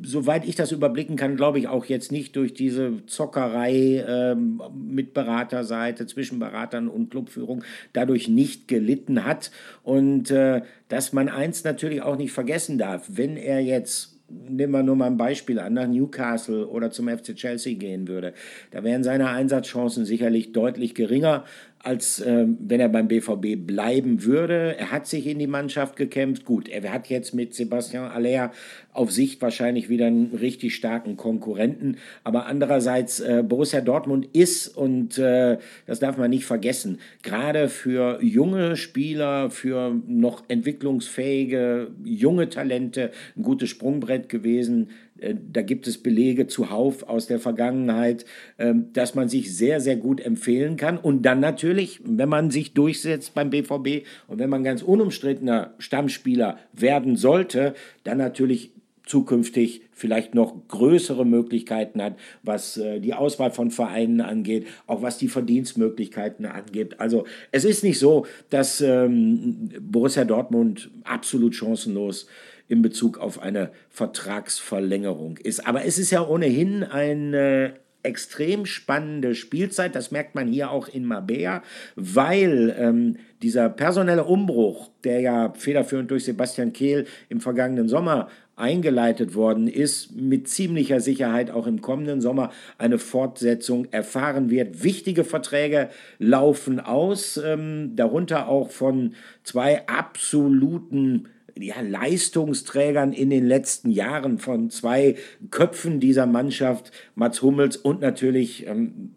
[0.03, 5.13] soweit ich das überblicken kann, glaube ich auch jetzt nicht durch diese Zockerei äh, mit
[5.13, 9.51] Beraterseite, zwischen Beratern und Clubführung dadurch nicht gelitten hat.
[9.83, 14.83] Und äh, dass man eins natürlich auch nicht vergessen darf, wenn er jetzt nehmen wir
[14.83, 18.33] nur mal ein Beispiel an, nach Newcastle oder zum FC Chelsea gehen würde,
[18.71, 21.45] da wären seine Einsatzchancen sicherlich deutlich geringer.
[21.81, 24.75] Als äh, wenn er beim BVB bleiben würde.
[24.77, 26.45] Er hat sich in die Mannschaft gekämpft.
[26.45, 28.51] Gut, er hat jetzt mit Sebastian Aller
[28.91, 31.97] auf Sicht wahrscheinlich wieder einen richtig starken Konkurrenten.
[32.23, 38.21] Aber andererseits, äh, Borussia Dortmund ist, und äh, das darf man nicht vergessen, gerade für
[38.21, 44.89] junge Spieler, für noch entwicklungsfähige junge Talente ein gutes Sprungbrett gewesen.
[45.21, 48.25] Äh, da gibt es Belege zuhauf aus der Vergangenheit,
[48.58, 50.97] ähm, dass man sich sehr, sehr gut empfehlen kann.
[50.97, 56.58] Und dann natürlich, wenn man sich durchsetzt beim BVB und wenn man ganz unumstrittener Stammspieler
[56.73, 58.71] werden sollte, dann natürlich
[59.10, 65.17] zukünftig vielleicht noch größere Möglichkeiten hat, was äh, die Auswahl von Vereinen angeht, auch was
[65.17, 66.99] die Verdienstmöglichkeiten angeht.
[66.99, 72.27] Also es ist nicht so, dass ähm, Borussia Dortmund absolut chancenlos
[72.69, 75.67] in Bezug auf eine Vertragsverlängerung ist.
[75.67, 79.95] Aber es ist ja ohnehin eine extrem spannende Spielzeit.
[79.95, 81.63] Das merkt man hier auch in Mabea,
[81.95, 89.36] weil ähm, dieser personelle Umbruch, der ja federführend durch Sebastian Kehl im vergangenen Sommer eingeleitet
[89.36, 94.84] worden ist, mit ziemlicher Sicherheit auch im kommenden Sommer eine Fortsetzung erfahren wird.
[94.84, 103.91] Wichtige Verträge laufen aus, ähm, darunter auch von zwei absoluten ja, Leistungsträgern in den letzten
[103.91, 105.15] Jahren von zwei
[105.51, 109.11] Köpfen dieser Mannschaft, Mats Hummels und natürlich ähm,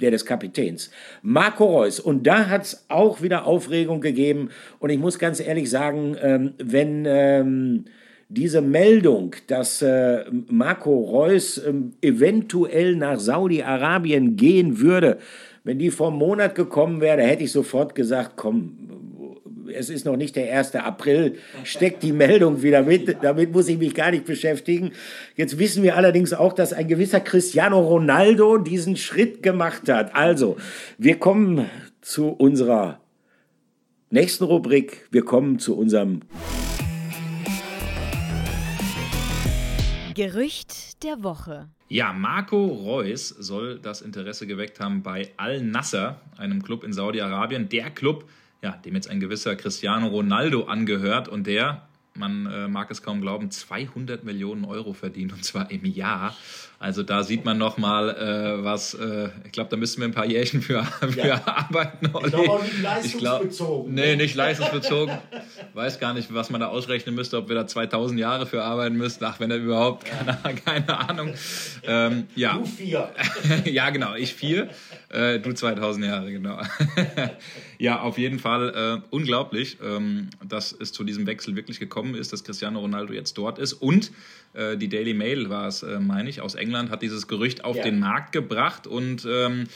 [0.00, 0.90] der des Kapitäns,
[1.22, 2.00] Marco Reus.
[2.00, 4.50] Und da hat es auch wieder Aufregung gegeben.
[4.78, 7.84] Und ich muss ganz ehrlich sagen, ähm, wenn ähm,
[8.28, 15.18] diese Meldung, dass äh, Marco Reus äh, eventuell nach Saudi-Arabien gehen würde,
[15.64, 19.09] wenn die vor einem Monat gekommen wäre, hätte ich sofort gesagt, komm,
[19.72, 20.74] es ist noch nicht der 1.
[20.76, 24.92] April, steckt die Meldung wieder mit, damit muss ich mich gar nicht beschäftigen.
[25.36, 30.14] Jetzt wissen wir allerdings auch, dass ein gewisser Cristiano Ronaldo diesen Schritt gemacht hat.
[30.14, 30.56] Also,
[30.98, 31.68] wir kommen
[32.00, 33.00] zu unserer
[34.10, 36.22] nächsten Rubrik, wir kommen zu unserem
[40.14, 41.68] Gerücht der Woche.
[41.88, 47.68] Ja, Marco Reus soll das Interesse geweckt haben bei Al-Nasser, einem Club in Saudi-Arabien.
[47.68, 48.28] Der Club,
[48.62, 53.20] ja, dem jetzt ein gewisser Cristiano Ronaldo angehört und der, man äh, mag es kaum
[53.20, 56.36] glauben, 200 Millionen Euro verdient und zwar im Jahr.
[56.82, 60.24] Also da sieht man nochmal, äh, was, äh, ich glaube, da müssten wir ein paar
[60.24, 61.42] Jährchen für, für ja.
[61.44, 62.08] arbeiten.
[62.10, 62.28] Olli.
[62.28, 63.04] Ist aber nicht leistungsbezogen.
[63.04, 65.18] Ich glaub, nee, nicht leistungsbezogen.
[65.74, 68.96] Weiß gar nicht, was man da ausrechnen müsste, ob wir da 2000 Jahre für arbeiten
[68.96, 69.22] müssten.
[69.26, 70.32] Ach, wenn er überhaupt, ja.
[70.32, 71.34] keine, keine, Ahnung.
[71.82, 72.54] Ähm, ja.
[72.54, 73.10] Du vier.
[73.66, 74.70] ja, genau, ich vier.
[75.10, 76.62] Äh, du 2000 Jahre, genau.
[77.78, 82.32] ja, auf jeden Fall äh, unglaublich, ähm, dass es zu diesem Wechsel wirklich gekommen ist,
[82.32, 84.12] dass Cristiano Ronaldo jetzt dort ist und
[84.54, 87.76] äh, die Daily Mail war es, äh, meine ich, aus England, hat dieses Gerücht auf
[87.76, 87.82] ja.
[87.82, 89.66] den Markt gebracht und ähm,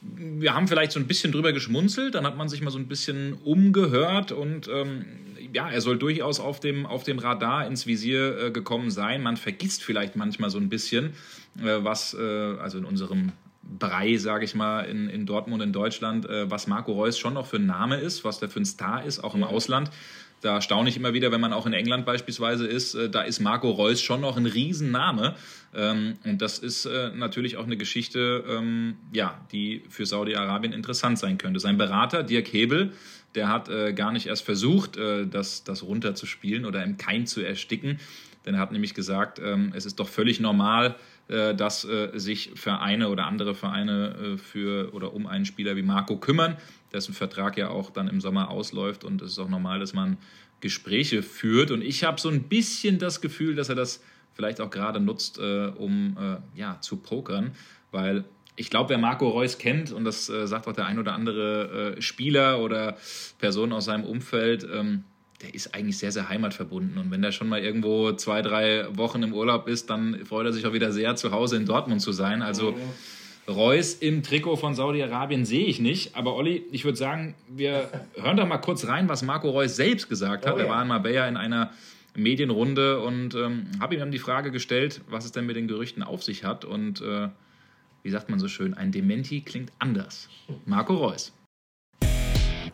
[0.00, 2.86] wir haben vielleicht so ein bisschen drüber geschmunzelt, dann hat man sich mal so ein
[2.86, 5.04] bisschen umgehört und ähm,
[5.52, 9.22] ja, er soll durchaus auf dem, auf dem Radar ins Visier äh, gekommen sein.
[9.22, 11.14] Man vergisst vielleicht manchmal so ein bisschen,
[11.58, 13.32] äh, was, äh, also in unserem
[13.78, 17.46] Brei, sage ich mal, in, in Dortmund, in Deutschland, äh, was Marco Reus schon noch
[17.46, 19.48] für ein Name ist, was der für ein Star ist, auch im ja.
[19.48, 19.90] Ausland.
[20.42, 23.40] Da staune ich immer wieder, wenn man auch in England beispielsweise ist, äh, da ist
[23.40, 25.34] Marco Reus schon noch ein Riesenname.
[25.74, 31.18] Ähm, und das ist äh, natürlich auch eine Geschichte, ähm, ja, die für Saudi-Arabien interessant
[31.18, 31.58] sein könnte.
[31.58, 32.92] Sein Berater, Dirk Hebel,
[33.34, 37.98] der hat äh, gar nicht erst versucht, das, das runterzuspielen oder im Keim zu ersticken.
[38.46, 40.94] Denn er hat nämlich gesagt, ähm, es ist doch völlig normal,
[41.28, 41.80] dass
[42.14, 46.56] sich Vereine oder andere Vereine für oder um einen Spieler wie Marco kümmern
[46.92, 50.16] dessen Vertrag ja auch dann im Sommer ausläuft und es ist auch normal, dass man
[50.60, 51.70] Gespräche führt.
[51.70, 55.38] Und ich habe so ein bisschen das Gefühl, dass er das vielleicht auch gerade nutzt,
[55.38, 57.52] äh, um äh, ja, zu pokern,
[57.90, 58.24] weil
[58.58, 61.96] ich glaube, wer Marco Reus kennt, und das äh, sagt auch der ein oder andere
[61.96, 62.96] äh, Spieler oder
[63.38, 65.04] Person aus seinem Umfeld, ähm,
[65.42, 66.98] der ist eigentlich sehr, sehr heimatverbunden.
[66.98, 70.52] Und wenn der schon mal irgendwo zwei, drei Wochen im Urlaub ist, dann freut er
[70.52, 72.42] sich auch wieder sehr, zu Hause in Dortmund zu sein.
[72.42, 72.74] Also
[73.48, 76.16] Reus im Trikot von Saudi-Arabien sehe ich nicht.
[76.16, 80.08] Aber Olli, ich würde sagen, wir hören doch mal kurz rein, was Marco Reus selbst
[80.08, 80.54] gesagt hat.
[80.54, 80.64] Oh, ja.
[80.64, 81.70] Er war in Marbella in einer
[82.14, 86.02] Medienrunde und ähm, habe ihm dann die Frage gestellt, was es denn mit den Gerüchten
[86.02, 86.64] auf sich hat.
[86.64, 87.28] Und äh,
[88.02, 90.28] wie sagt man so schön, ein Dementi klingt anders.
[90.64, 91.32] Marco Reus.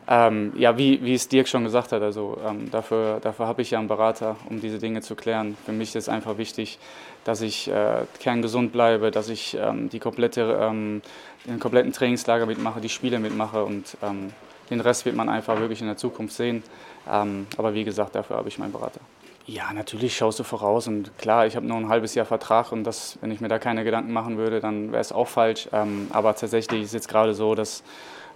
[0.09, 3.71] Ähm, ja, wie, wie es Dirk schon gesagt hat, also ähm, dafür, dafür habe ich
[3.71, 5.57] ja einen Berater, um diese Dinge zu klären.
[5.65, 6.79] Für mich ist einfach wichtig,
[7.25, 11.03] dass ich äh, kerngesund bleibe, dass ich ähm, die komplette, ähm,
[11.47, 14.33] den kompletten Trainingslager mitmache, die Spiele mitmache und ähm,
[14.71, 16.65] den Rest wird man einfach wirklich in der Zukunft sehen.
[17.09, 19.01] Ähm, aber wie gesagt, dafür habe ich meinen Berater.
[19.47, 22.85] Ja, natürlich schaust du voraus und klar, ich habe nur ein halbes Jahr Vertrag und
[22.85, 25.69] das, wenn ich mir da keine Gedanken machen würde, dann wäre es auch falsch.
[25.73, 27.83] aber tatsächlich ist es jetzt gerade so, dass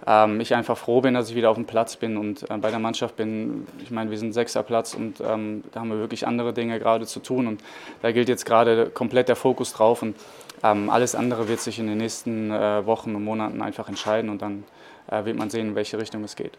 [0.07, 2.69] ähm, ich einfach froh bin, dass ich wieder auf dem Platz bin und äh, bei
[2.69, 3.67] der Mannschaft bin.
[3.83, 7.05] Ich meine, wir sind sechster Platz und ähm, da haben wir wirklich andere Dinge gerade
[7.05, 7.61] zu tun und
[8.01, 10.15] da gilt jetzt gerade komplett der Fokus drauf und
[10.63, 14.41] ähm, alles andere wird sich in den nächsten äh, Wochen und Monaten einfach entscheiden und
[14.41, 14.63] dann
[15.11, 16.57] äh, wird man sehen, in welche Richtung es geht.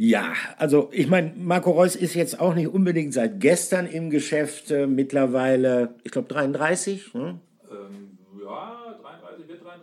[0.00, 4.70] Ja, also ich meine, Marco Reus ist jetzt auch nicht unbedingt seit gestern im Geschäft,
[4.70, 7.14] äh, mittlerweile, ich glaube 33.
[7.14, 7.40] Ne?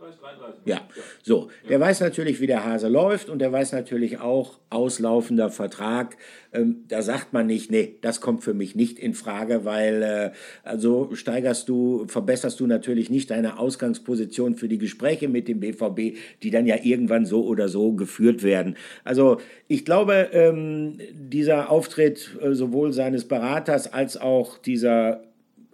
[0.02, 0.62] Ähm, ja, 33, 33.
[0.66, 0.82] Ja,
[1.24, 1.50] so.
[1.70, 6.18] Der weiß natürlich, wie der Hase läuft und der weiß natürlich auch, auslaufender Vertrag.
[6.54, 10.32] Ähm, da sagt man nicht, nee, das kommt für mich nicht in Frage, weil äh,
[10.64, 16.18] also steigerst du, verbesserst du natürlich nicht deine Ausgangsposition für die Gespräche mit dem BVB,
[16.44, 18.76] die dann ja irgendwann so oder so geführt werden.
[19.04, 25.24] Also ich glaube, ähm, dieser Auftritt äh, sowohl seines Beraters als auch dieser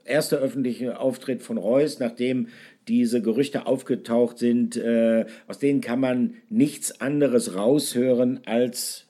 [0.03, 2.47] erste öffentliche Auftritt von Reus, nachdem
[2.87, 9.07] diese Gerüchte aufgetaucht sind, äh, aus denen kann man nichts anderes raushören als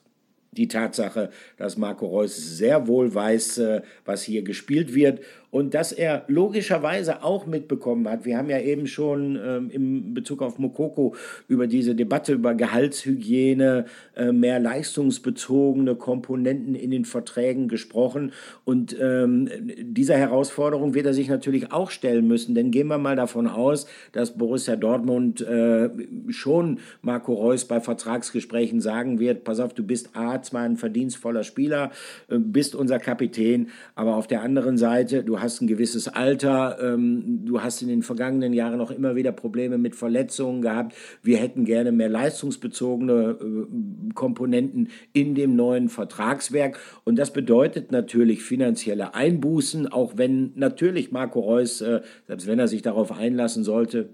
[0.52, 5.20] die Tatsache, dass Marco Reus sehr wohl weiß, äh, was hier gespielt wird
[5.52, 8.24] und dass er logischerweise auch mitbekommen hat.
[8.24, 11.14] Wir haben ja eben schon ähm, im Bezug auf Mokoko
[11.46, 13.84] über diese Debatte über Gehaltshygiene,
[14.16, 18.32] äh, mehr leistungsbezogene Komponenten in den Verträgen gesprochen.
[18.64, 22.54] Und ähm, dieser Herausforderung wird er sich natürlich auch stellen müssen.
[22.54, 25.90] Denn gehen wir mal davon aus, dass Borussia Dortmund äh,
[26.30, 31.44] schon Marco Reus bei Vertragsgesprächen sagen wird, pass auf, du bist A, zwar ein verdienstvoller
[31.44, 31.90] Spieler,
[32.28, 37.44] äh, bist unser Kapitän, aber auf der anderen Seite, du hast ein gewisses Alter, ähm,
[37.44, 40.94] du hast in den vergangenen Jahren auch immer wieder Probleme mit Verletzungen gehabt.
[41.22, 46.78] Wir hätten gerne mehr leistungsbezogene äh, Komponenten in dem neuen Vertragswerk.
[47.04, 52.68] Und das bedeutet natürlich finanzielle Einbußen, auch wenn natürlich Marco Reus, äh, selbst wenn er
[52.68, 54.10] sich darauf einlassen sollte,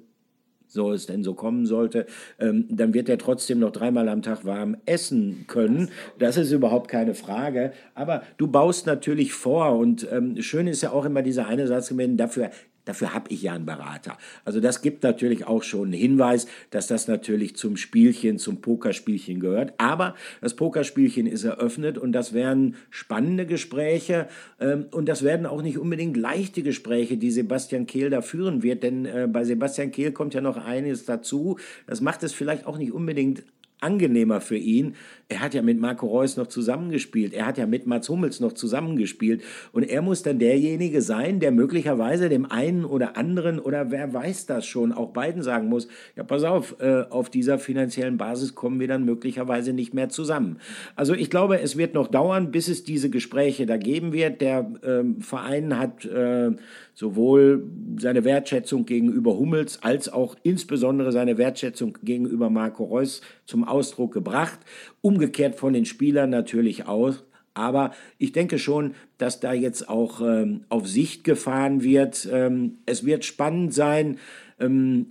[0.68, 2.06] so es denn so kommen sollte,
[2.38, 5.90] ähm, dann wird er trotzdem noch dreimal am Tag warm essen können.
[6.18, 7.72] Das ist überhaupt keine Frage.
[7.94, 11.88] Aber du baust natürlich vor und ähm, schön ist ja auch immer dieser eine Satz
[11.88, 12.50] gewesen, dafür
[12.88, 14.16] Dafür habe ich ja einen Berater.
[14.46, 19.40] Also das gibt natürlich auch schon einen Hinweis, dass das natürlich zum Spielchen, zum Pokerspielchen
[19.40, 19.74] gehört.
[19.76, 24.26] Aber das Pokerspielchen ist eröffnet und das werden spannende Gespräche
[24.58, 28.82] ähm, und das werden auch nicht unbedingt leichte Gespräche, die Sebastian Kehl da führen wird.
[28.82, 31.58] Denn äh, bei Sebastian Kehl kommt ja noch eines dazu.
[31.86, 33.42] Das macht es vielleicht auch nicht unbedingt
[33.80, 34.94] angenehmer für ihn.
[35.28, 37.34] Er hat ja mit Marco Reus noch zusammengespielt.
[37.34, 39.42] Er hat ja mit Mats Hummels noch zusammengespielt.
[39.72, 44.46] Und er muss dann derjenige sein, der möglicherweise dem einen oder anderen oder wer weiß
[44.46, 48.80] das schon, auch beiden sagen muss, ja, pass auf, äh, auf dieser finanziellen Basis kommen
[48.80, 50.58] wir dann möglicherweise nicht mehr zusammen.
[50.96, 54.40] Also ich glaube, es wird noch dauern, bis es diese Gespräche da geben wird.
[54.40, 56.52] Der äh, Verein hat äh,
[56.98, 64.12] sowohl seine Wertschätzung gegenüber Hummels als auch insbesondere seine Wertschätzung gegenüber Marco Reus zum Ausdruck
[64.12, 64.58] gebracht.
[65.00, 67.14] Umgekehrt von den Spielern natürlich auch.
[67.54, 72.28] Aber ich denke schon, dass da jetzt auch ähm, auf Sicht gefahren wird.
[72.32, 74.18] Ähm, es wird spannend sein.
[74.58, 75.06] Ähm,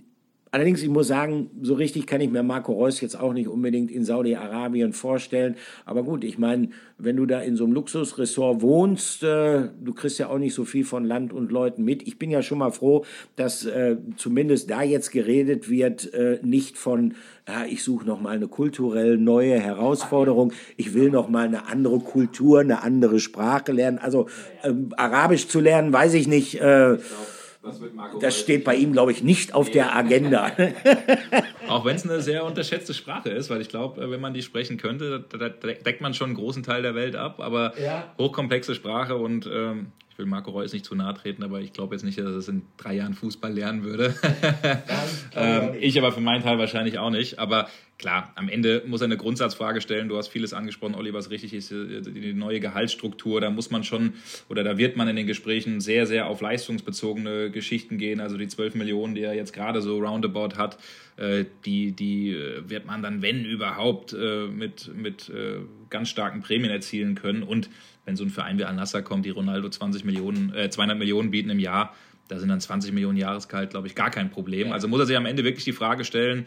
[0.50, 3.90] Allerdings, ich muss sagen, so richtig kann ich mir Marco Reus jetzt auch nicht unbedingt
[3.90, 5.56] in Saudi-Arabien vorstellen.
[5.84, 10.18] Aber gut, ich meine, wenn du da in so einem Luxusressort wohnst, äh, du kriegst
[10.18, 12.06] ja auch nicht so viel von Land und Leuten mit.
[12.06, 13.04] Ich bin ja schon mal froh,
[13.36, 17.14] dass äh, zumindest da jetzt geredet wird, äh, nicht von,
[17.46, 21.98] ja, ich suche noch mal eine kulturell neue Herausforderung, ich will noch mal eine andere
[22.00, 23.98] Kultur, eine andere Sprache lernen.
[23.98, 24.28] Also
[24.64, 26.60] ähm, Arabisch zu lernen, weiß ich nicht.
[26.60, 26.98] Äh,
[28.20, 29.74] das steht bei ihm, glaube ich, nicht auf nee.
[29.74, 30.52] der Agenda.
[31.68, 34.42] Auch wenn es eine sehr unterschätzte Sprache ist, weil ich glaube, äh, wenn man die
[34.42, 37.40] sprechen könnte, da, deckt man schon einen großen Teil der Welt ab.
[37.40, 38.14] Aber ja.
[38.16, 42.02] hochkomplexe Sprache und ähm, will Marco Reus nicht zu nahe treten, aber ich glaube jetzt
[42.02, 44.14] nicht, dass er es in drei Jahren Fußball lernen würde.
[45.36, 47.38] ähm, ich aber für meinen Teil wahrscheinlich auch nicht.
[47.38, 50.08] Aber klar, am Ende muss er eine Grundsatzfrage stellen.
[50.08, 53.40] Du hast vieles angesprochen, Olli, was richtig ist, äh, die neue Gehaltsstruktur.
[53.40, 54.14] Da muss man schon,
[54.48, 58.20] oder da wird man in den Gesprächen sehr, sehr auf leistungsbezogene Geschichten gehen.
[58.20, 60.78] Also die 12 Millionen, die er jetzt gerade so roundabout hat,
[61.16, 65.30] äh, die, die äh, wird man dann, wenn überhaupt, mit, mit
[65.90, 67.42] ganz starken Prämien erzielen können.
[67.42, 67.68] Und
[68.08, 71.50] wenn so ein Verein wie Al-Nassr kommt, die Ronaldo 20 Millionen, äh, 200 Millionen bieten
[71.50, 71.94] im Jahr,
[72.28, 74.72] da sind dann 20 Millionen Jahresgehalt, glaube ich, gar kein Problem.
[74.72, 76.46] Also muss er sich am Ende wirklich die Frage stellen,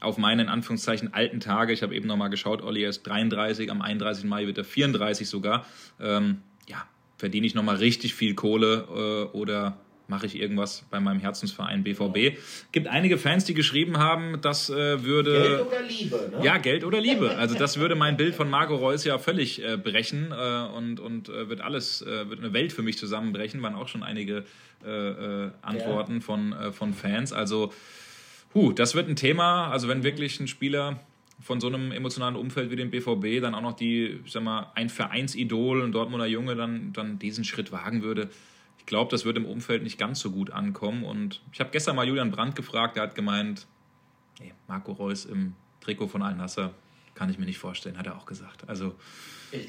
[0.00, 4.24] auf meinen Anführungszeichen alten Tage, ich habe eben nochmal geschaut, Olli ist 33, am 31.
[4.24, 5.66] Mai wird er 34 sogar.
[6.00, 6.82] Ähm, ja,
[7.18, 9.76] verdiene ich nochmal richtig viel Kohle äh, oder
[10.12, 12.38] mache ich irgendwas bei meinem Herzensverein BVB.
[12.70, 15.32] Gibt einige Fans, die geschrieben haben, das äh, würde.
[15.32, 16.44] Geld oder Liebe, ne?
[16.44, 17.32] Ja, Geld oder Liebe.
[17.42, 21.28] Also das würde mein Bild von Marco Reus ja völlig äh, brechen äh, und, und
[21.28, 24.44] äh, wird alles, äh, wird eine Welt für mich zusammenbrechen, waren auch schon einige
[24.84, 26.20] äh, Antworten ja.
[26.20, 27.32] von, von Fans.
[27.32, 27.72] Also,
[28.54, 29.70] huh, das wird ein Thema.
[29.70, 31.00] Also wenn wirklich ein Spieler
[31.40, 34.70] von so einem emotionalen Umfeld wie dem BVB dann auch noch die, ich sag mal,
[34.74, 38.30] ein Vereinsidol, ein Dortmunder Junge dann, dann diesen Schritt wagen würde.
[38.82, 41.04] Ich glaube, das wird im Umfeld nicht ganz so gut ankommen.
[41.04, 43.66] Und ich habe gestern mal Julian Brandt gefragt, der hat gemeint,
[44.40, 46.74] nee, Marco Reus im Trikot von Al-Nasser
[47.14, 48.68] kann ich mir nicht vorstellen, hat er auch gesagt.
[48.68, 48.94] Also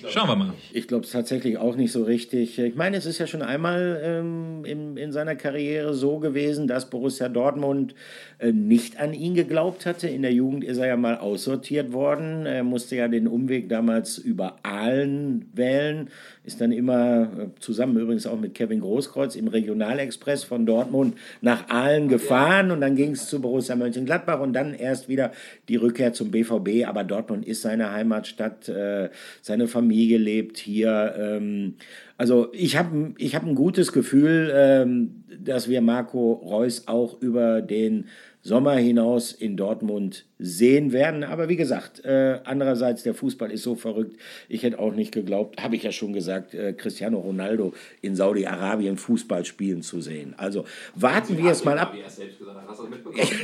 [0.08, 0.54] Schauen wir mal.
[0.72, 2.58] Ich glaube es tatsächlich auch nicht so richtig.
[2.58, 6.90] Ich meine, es ist ja schon einmal ähm, in, in seiner Karriere so gewesen, dass
[6.90, 7.94] Borussia Dortmund
[8.40, 10.08] äh, nicht an ihn geglaubt hatte.
[10.08, 12.46] In der Jugend ist er ja mal aussortiert worden.
[12.46, 16.10] Er musste ja den Umweg damals über Aalen wählen.
[16.44, 21.70] Ist dann immer äh, zusammen übrigens auch mit Kevin Großkreuz im Regionalexpress von Dortmund nach
[21.70, 22.72] Aalen gefahren.
[22.72, 25.32] Und dann ging es zu Borussia Mönchengladbach und dann erst wieder
[25.70, 26.86] die Rückkehr zum BVB.
[26.86, 28.68] Aber Dortmund ist seine Heimatstadt.
[28.68, 29.10] Äh,
[29.42, 31.16] seine Familie lebt hier.
[31.18, 31.76] Ähm,
[32.18, 37.62] also ich habe ich hab ein gutes Gefühl, ähm, dass wir Marco Reus auch über
[37.62, 38.06] den
[38.42, 41.24] Sommer hinaus in Dortmund sehen werden.
[41.24, 44.18] Aber wie gesagt, äh, andererseits, der Fußball ist so verrückt.
[44.50, 48.98] Ich hätte auch nicht geglaubt, habe ich ja schon gesagt, äh, Cristiano Ronaldo in Saudi-Arabien
[48.98, 50.34] Fußball spielen zu sehen.
[50.38, 50.66] Also
[50.96, 51.96] warten wir es mal ab.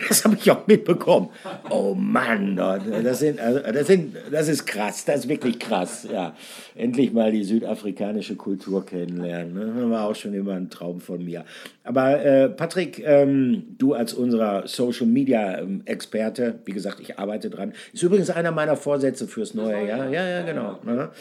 [0.09, 1.29] Das habe ich auch mitbekommen.
[1.69, 6.07] Oh Mann, das, sind, also, das, sind, das ist krass, das ist wirklich krass.
[6.11, 6.35] Ja,
[6.75, 9.53] endlich mal die südafrikanische Kultur kennenlernen.
[9.53, 9.73] Ne?
[9.81, 11.45] Das war auch schon immer ein Traum von mir.
[11.83, 17.49] Aber äh, Patrick, ähm, du als unserer Social Media ähm, Experte, wie gesagt, ich arbeite
[17.49, 17.73] dran.
[17.93, 20.09] Ist übrigens einer meiner Vorsätze fürs neue Jahr.
[20.09, 20.79] Ja, ja, genau.
[20.87, 21.11] Ja,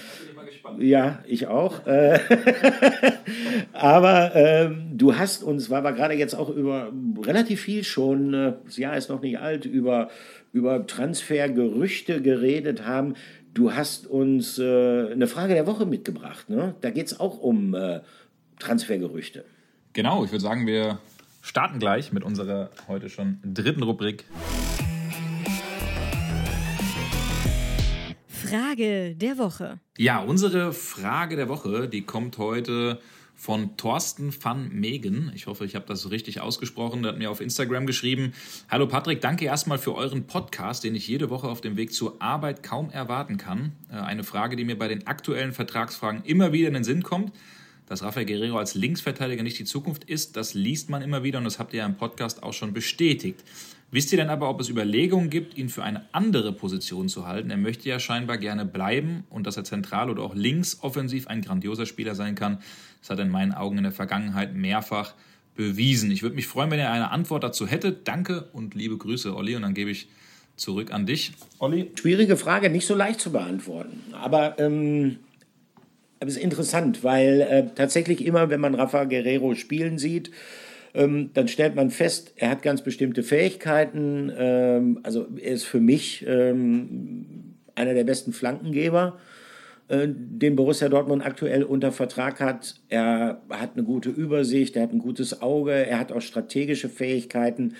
[0.79, 1.87] ja ich auch.
[1.87, 2.19] Äh,
[3.73, 6.93] aber ähm, du hast uns, weil wir gerade jetzt auch über
[7.23, 10.09] relativ viel schon, äh, das Jahr ist noch nicht alt, über,
[10.53, 13.14] über Transfergerüchte geredet haben.
[13.53, 16.49] Du hast uns äh, eine Frage der Woche mitgebracht.
[16.49, 16.75] Ne?
[16.81, 18.01] Da geht es auch um äh,
[18.59, 19.45] Transfergerüchte.
[19.93, 20.99] Genau, ich würde sagen, wir
[21.43, 24.25] starten gleich mit unserer heute schon dritten Rubrik.
[28.49, 29.80] Frage der Woche.
[29.96, 33.01] Ja, unsere Frage der Woche, die kommt heute
[33.38, 35.30] von Thorsten van Megen.
[35.34, 37.03] Ich hoffe, ich habe das richtig ausgesprochen.
[37.03, 38.32] Der hat mir auf Instagram geschrieben.
[38.68, 42.20] Hallo Patrick, danke erstmal für euren Podcast, den ich jede Woche auf dem Weg zur
[42.20, 43.72] Arbeit kaum erwarten kann.
[43.90, 47.32] Äh, eine Frage, die mir bei den aktuellen Vertragsfragen immer wieder in den Sinn kommt.
[47.86, 51.44] Dass Rafael Guerrero als Linksverteidiger nicht die Zukunft ist, das liest man immer wieder und
[51.44, 53.42] das habt ihr ja im Podcast auch schon bestätigt.
[53.91, 57.51] Wisst ihr denn aber, ob es Überlegungen gibt, ihn für eine andere Position zu halten?
[57.51, 61.41] Er möchte ja scheinbar gerne bleiben und dass er zentral oder auch links offensiv ein
[61.41, 62.59] grandioser Spieler sein kann.
[63.01, 65.14] Das hat er in meinen Augen in der Vergangenheit mehrfach
[65.55, 66.11] bewiesen.
[66.11, 68.07] Ich würde mich freuen, wenn ihr eine Antwort dazu hättet.
[68.07, 69.57] Danke und liebe Grüße, Olli.
[69.57, 70.09] Und dann gebe ich
[70.57, 71.32] zurück an dich.
[71.59, 71.91] Olli?
[71.95, 74.03] Schwierige Frage, nicht so leicht zu beantworten.
[74.12, 75.16] Aber ähm,
[76.20, 80.30] es ist interessant, weil äh, tatsächlich immer, wenn man Rafa Guerrero spielen sieht,
[80.99, 84.32] ähm, dann stellt man fest, er hat ganz bestimmte Fähigkeiten.
[84.36, 89.16] Ähm, also er ist für mich ähm, einer der besten Flankengeber,
[89.86, 92.80] äh, den Borussia Dortmund aktuell unter Vertrag hat.
[92.88, 97.74] Er hat eine gute Übersicht, er hat ein gutes Auge, er hat auch strategische Fähigkeiten.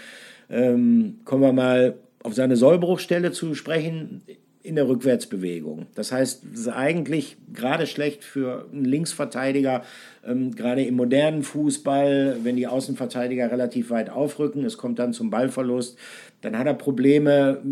[0.49, 4.23] Ähm, kommen wir mal auf seine Sollbruchstelle zu sprechen
[4.69, 5.87] in der Rückwärtsbewegung.
[5.95, 9.83] Das heißt, es ist eigentlich gerade schlecht für einen Linksverteidiger,
[10.27, 15.31] ähm, gerade im modernen Fußball, wenn die Außenverteidiger relativ weit aufrücken, es kommt dann zum
[15.31, 15.99] Ballverlust,
[16.43, 17.63] dann hat er Probleme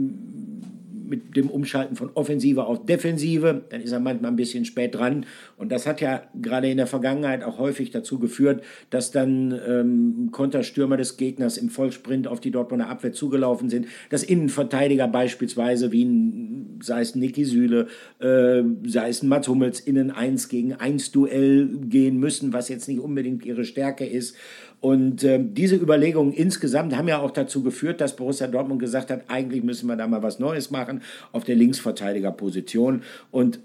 [1.08, 5.26] mit dem Umschalten von Offensive auf Defensive, dann ist er manchmal ein bisschen spät dran.
[5.56, 10.28] Und das hat ja gerade in der Vergangenheit auch häufig dazu geführt, dass dann ähm,
[10.32, 16.04] Konterstürmer des Gegners im Vollsprint auf die Dortmunder Abwehr zugelaufen sind, dass Innenverteidiger beispielsweise, wie
[16.04, 17.86] ein, sei es Niki Süle,
[18.18, 22.88] äh, sei es Mats Hummels, in ein 1 gegen 1 Duell gehen müssen, was jetzt
[22.88, 24.36] nicht unbedingt ihre Stärke ist.
[24.86, 29.22] Und äh, diese Überlegungen insgesamt haben ja auch dazu geführt, dass Borussia Dortmund gesagt hat,
[29.26, 33.02] eigentlich müssen wir da mal was Neues machen auf der Linksverteidigerposition.
[33.32, 33.58] Und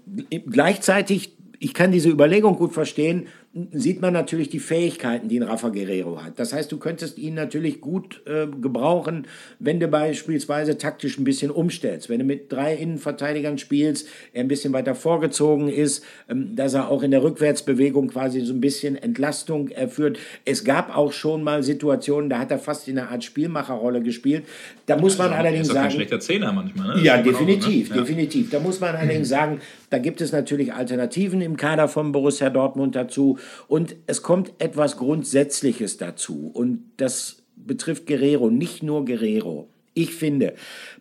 [0.50, 3.28] gleichzeitig, ich kann diese Überlegung gut verstehen,
[3.72, 6.38] sieht man natürlich die Fähigkeiten, die ein Rafa Guerrero hat.
[6.38, 9.26] Das heißt, du könntest ihn natürlich gut äh, gebrauchen,
[9.58, 12.08] wenn du beispielsweise taktisch ein bisschen umstellst.
[12.08, 16.88] Wenn du mit drei Innenverteidigern spielst, er ein bisschen weiter vorgezogen ist, ähm, dass er
[16.88, 20.18] auch in der Rückwärtsbewegung quasi so ein bisschen Entlastung erführt.
[20.46, 24.44] Es gab auch schon mal Situationen, da hat er fast in einer Art Spielmacherrolle gespielt.
[24.86, 25.86] Da muss man allerdings ist sagen.
[25.86, 26.96] Ein schlechter Zehner manchmal.
[26.96, 27.02] Ne?
[27.02, 28.00] Ja, definitiv, auch, ne?
[28.00, 28.48] definitiv.
[28.48, 32.96] Da muss man allerdings sagen, da gibt es natürlich Alternativen im Kader von Borussia Dortmund
[32.96, 33.38] dazu.
[33.68, 36.50] Und es kommt etwas Grundsätzliches dazu.
[36.52, 39.68] Und das betrifft Guerrero, nicht nur Guerrero.
[39.94, 40.54] Ich finde,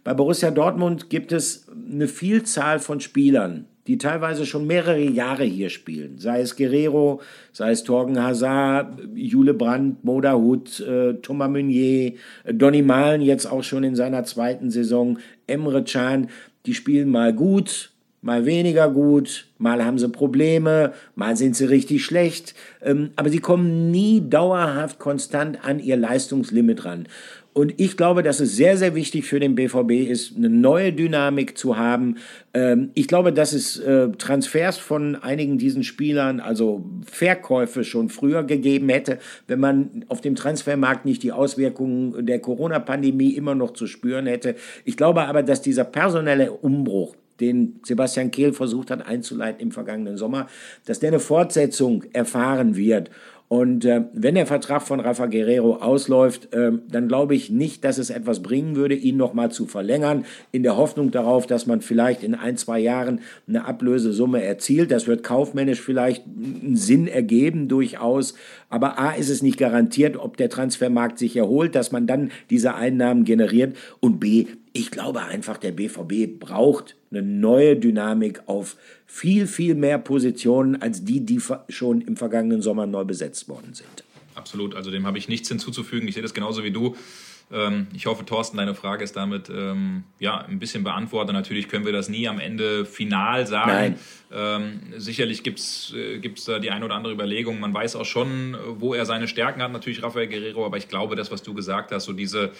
[0.03, 5.69] bei Borussia Dortmund gibt es eine Vielzahl von Spielern, die teilweise schon mehrere Jahre hier
[5.69, 6.17] spielen.
[6.17, 7.21] Sei es Guerrero,
[7.53, 12.13] sei es Torgen Hazard, Jule Brandt, Moda Hut, äh, Thomas Meunier,
[12.43, 16.29] äh, Donny Malen jetzt auch schon in seiner zweiten Saison, Emre Can,
[16.65, 22.05] die spielen mal gut, mal weniger gut, mal haben sie Probleme, mal sind sie richtig
[22.05, 22.53] schlecht,
[22.83, 27.07] ähm, aber sie kommen nie dauerhaft konstant an ihr Leistungslimit ran.
[27.53, 31.57] Und ich glaube, dass es sehr, sehr wichtig für den BVB ist, eine neue Dynamik
[31.57, 32.15] zu haben.
[32.53, 38.43] Ähm, ich glaube, dass es äh, Transfers von einigen diesen Spielern, also Verkäufe schon früher
[38.43, 43.85] gegeben hätte, wenn man auf dem Transfermarkt nicht die Auswirkungen der Corona-Pandemie immer noch zu
[43.85, 44.55] spüren hätte.
[44.85, 50.17] Ich glaube aber, dass dieser personelle Umbruch, den Sebastian Kehl versucht hat einzuleiten im vergangenen
[50.17, 50.47] Sommer,
[50.85, 53.09] dass der eine Fortsetzung erfahren wird.
[53.51, 57.97] Und äh, wenn der Vertrag von Rafa Guerrero ausläuft, äh, dann glaube ich nicht, dass
[57.97, 60.23] es etwas bringen würde, ihn nochmal zu verlängern,
[60.53, 63.19] in der Hoffnung darauf, dass man vielleicht in ein, zwei Jahren
[63.49, 64.89] eine Ablösesumme erzielt.
[64.89, 68.35] Das wird kaufmännisch vielleicht einen Sinn ergeben, durchaus.
[68.69, 72.75] Aber A ist es nicht garantiert, ob der Transfermarkt sich erholt, dass man dann diese
[72.75, 73.75] Einnahmen generiert.
[73.99, 79.99] Und B, ich glaube einfach, der BVB braucht eine neue Dynamik auf viel, viel mehr
[79.99, 84.03] Positionen als die, die schon im vergangenen Sommer neu besetzt worden sind.
[84.35, 86.07] Absolut, also dem habe ich nichts hinzuzufügen.
[86.07, 86.95] Ich sehe das genauso wie du.
[87.51, 91.33] Ähm, ich hoffe, Thorsten, deine Frage ist damit ähm, ja, ein bisschen beantwortet.
[91.33, 93.95] Natürlich können wir das nie am Ende final sagen.
[94.31, 97.59] Ähm, sicherlich gibt es äh, da die eine oder andere Überlegung.
[97.59, 101.15] Man weiß auch schon, wo er seine Stärken hat, natürlich Rafael Guerrero, aber ich glaube,
[101.15, 102.51] das, was du gesagt hast, so diese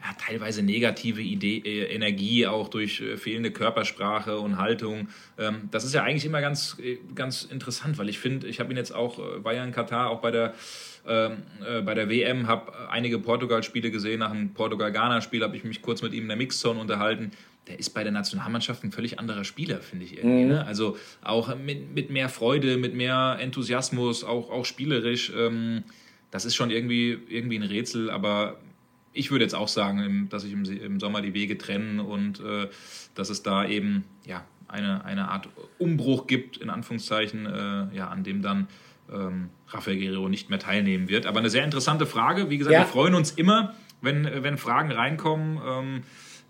[0.00, 5.08] ja, teilweise negative Idee, äh, Energie auch durch äh, fehlende Körpersprache und Haltung.
[5.38, 8.72] Ähm, das ist ja eigentlich immer ganz, äh, ganz interessant, weil ich finde, ich habe
[8.72, 10.54] ihn jetzt auch, war ja in Katar, auch bei der,
[11.06, 14.20] ähm, äh, bei der WM, habe einige Portugal-Spiele gesehen.
[14.20, 17.32] Nach einem Portugal-Ghana-Spiel habe ich mich kurz mit ihm in der Mixzone unterhalten.
[17.66, 20.44] Der ist bei der Nationalmannschaft ein völlig anderer Spieler, finde ich irgendwie.
[20.44, 20.50] Mhm.
[20.50, 20.66] Ne?
[20.66, 25.32] Also auch mit, mit mehr Freude, mit mehr Enthusiasmus, auch, auch spielerisch.
[25.36, 25.84] Ähm,
[26.30, 28.58] das ist schon irgendwie, irgendwie ein Rätsel, aber
[29.18, 32.68] ich würde jetzt auch sagen, dass sich im, Sommer die Wege trennen und äh,
[33.14, 35.48] dass es da eben ja, eine, eine Art
[35.78, 38.68] Umbruch gibt, in Anführungszeichen, äh, ja, an dem dann
[39.12, 41.26] ähm, Rafael Guerrero nicht mehr teilnehmen wird.
[41.26, 42.50] Aber eine sehr interessante Frage.
[42.50, 42.80] Wie gesagt, ja.
[42.80, 45.58] wir freuen uns immer, wenn, wenn Fragen reinkommen.
[45.66, 46.02] Ähm,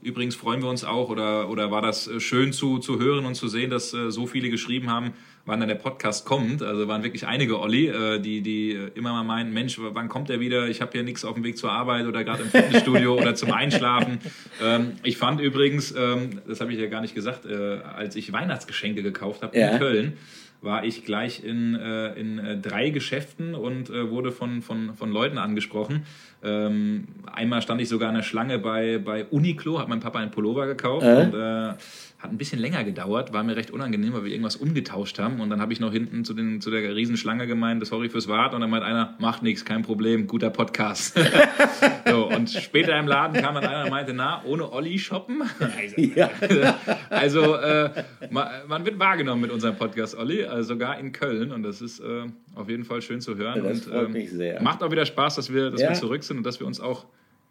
[0.02, 3.48] übrigens freuen wir uns auch, oder, oder war das schön zu, zu hören und zu
[3.48, 5.12] sehen, dass äh, so viele geschrieben haben,
[5.44, 6.62] wann dann der Podcast kommt.
[6.62, 10.40] Also waren wirklich einige Olli, äh, die, die immer mal meinen, Mensch, wann kommt er
[10.40, 10.68] wieder?
[10.68, 13.52] Ich habe hier nichts auf dem Weg zur Arbeit oder gerade im Fitnessstudio oder zum
[13.52, 14.18] Einschlafen.
[14.62, 18.32] Ähm, ich fand übrigens, ähm, das habe ich ja gar nicht gesagt, äh, als ich
[18.32, 19.70] Weihnachtsgeschenke gekauft habe ja.
[19.70, 20.12] in Köln,
[20.60, 25.12] war ich gleich in, äh, in äh, drei Geschäften und äh, wurde von, von, von
[25.12, 26.04] Leuten angesprochen.
[26.42, 30.30] Ähm, einmal stand ich sogar in der Schlange bei, bei Uniqlo, hat mein Papa einen
[30.30, 31.22] Pullover gekauft äh?
[31.22, 31.74] und äh,
[32.18, 35.40] hat ein bisschen länger gedauert, war mir recht unangenehm, weil wir irgendwas umgetauscht haben.
[35.40, 38.56] Und dann habe ich noch hinten zu, den, zu der Riesenschlange gemeint, sorry fürs Warten.
[38.56, 41.16] Und dann meint einer, macht nichts, kein Problem, guter Podcast.
[42.08, 45.44] so, und später im Laden kam dann einer und meinte, na, ohne Olli shoppen?
[45.96, 46.28] ja.
[47.10, 51.52] also äh, man wird wahrgenommen mit unserem Podcast, Olli, also sogar in Köln.
[51.52, 52.24] Und das ist äh,
[52.56, 53.62] auf jeden Fall schön zu hören.
[53.62, 54.60] Das und, freut ähm, mich sehr.
[54.60, 55.90] Macht auch wieder Spaß, dass wir, dass ja.
[55.90, 57.06] wir zurück sind und dass wir uns auch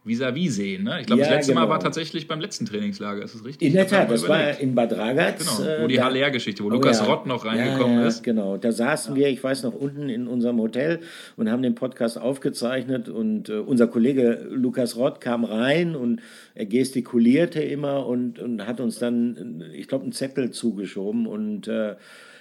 [0.08, 0.84] vis-à-vis -vis sehen.
[0.84, 1.02] Ne?
[1.02, 1.66] Ich glaube, ja, das letzte genau.
[1.66, 3.24] Mal war tatsächlich beim letzten Trainingslager.
[3.24, 3.68] Ist das richtig?
[3.68, 5.40] In der Tat, das war in Bad Ragaz.
[5.40, 7.06] Genau, wo äh, die Haller-Geschichte, wo oh, Lukas ja.
[7.06, 8.24] Rott noch reingekommen ja, ist.
[8.24, 11.00] Genau, da saßen wir, ich weiß noch, unten in unserem Hotel
[11.36, 16.22] und haben den Podcast aufgezeichnet und äh, unser Kollege Lukas Rott kam rein und
[16.56, 21.96] er gestikulierte immer und, und hat uns dann, ich glaube, einen Zettel zugeschoben und äh,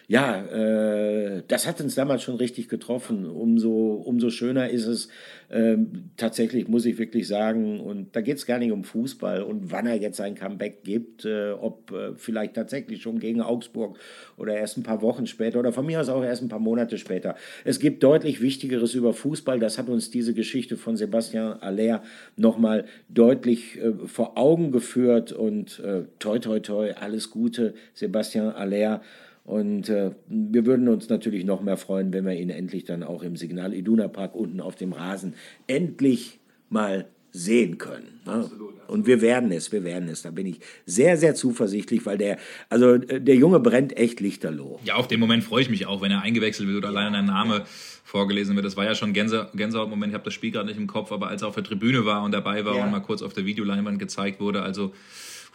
[0.08, 3.26] ja, äh, das hat uns damals schon richtig getroffen.
[3.26, 5.08] Umso, umso schöner ist es,
[5.48, 5.76] äh,
[6.16, 9.86] tatsächlich muss ich wirklich sagen, und da geht es gar nicht um Fußball und wann
[9.86, 13.98] er jetzt sein Comeback gibt, äh, ob äh, vielleicht tatsächlich schon gegen Augsburg
[14.36, 16.98] oder erst ein paar Wochen später oder von mir aus auch erst ein paar Monate
[16.98, 17.34] später.
[17.64, 19.58] Es gibt deutlich Wichtigeres über Fußball.
[19.58, 22.02] Das hat uns diese Geschichte von Sebastian Aller
[22.36, 29.00] nochmal deutlich äh, vor Augen geführt und äh, toi, toi, toi, alles Gute, Sebastian Aller.
[29.46, 33.22] Und äh, wir würden uns natürlich noch mehr freuen, wenn wir ihn endlich dann auch
[33.22, 35.34] im Signal Iduna Park unten auf dem Rasen
[35.68, 38.20] endlich mal sehen können.
[38.24, 38.32] Ne?
[38.32, 38.88] Absolut, absolut.
[38.88, 40.22] Und wir werden es, wir werden es.
[40.22, 42.38] Da bin ich sehr, sehr zuversichtlich, weil der,
[42.70, 44.80] also äh, der Junge brennt echt lichterloh.
[44.84, 46.98] Ja, auf den Moment freue ich mich auch, wenn er eingewechselt wird oder ja.
[46.98, 47.66] allein ein Name
[48.02, 48.66] vorgelesen wird.
[48.66, 50.10] Das war ja schon Gänse, Gänsehaut-Moment.
[50.10, 52.24] Ich habe das Spiel gerade nicht im Kopf, aber als er auf der Tribüne war
[52.24, 52.84] und dabei war ja.
[52.84, 54.92] und mal kurz auf der Videoleinwand gezeigt wurde, also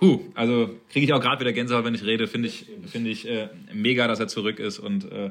[0.01, 2.27] Puh, also kriege ich auch gerade wieder Gänsehaut, wenn ich rede.
[2.27, 5.29] Finde ich, find ich äh, mega, dass er zurück ist und äh,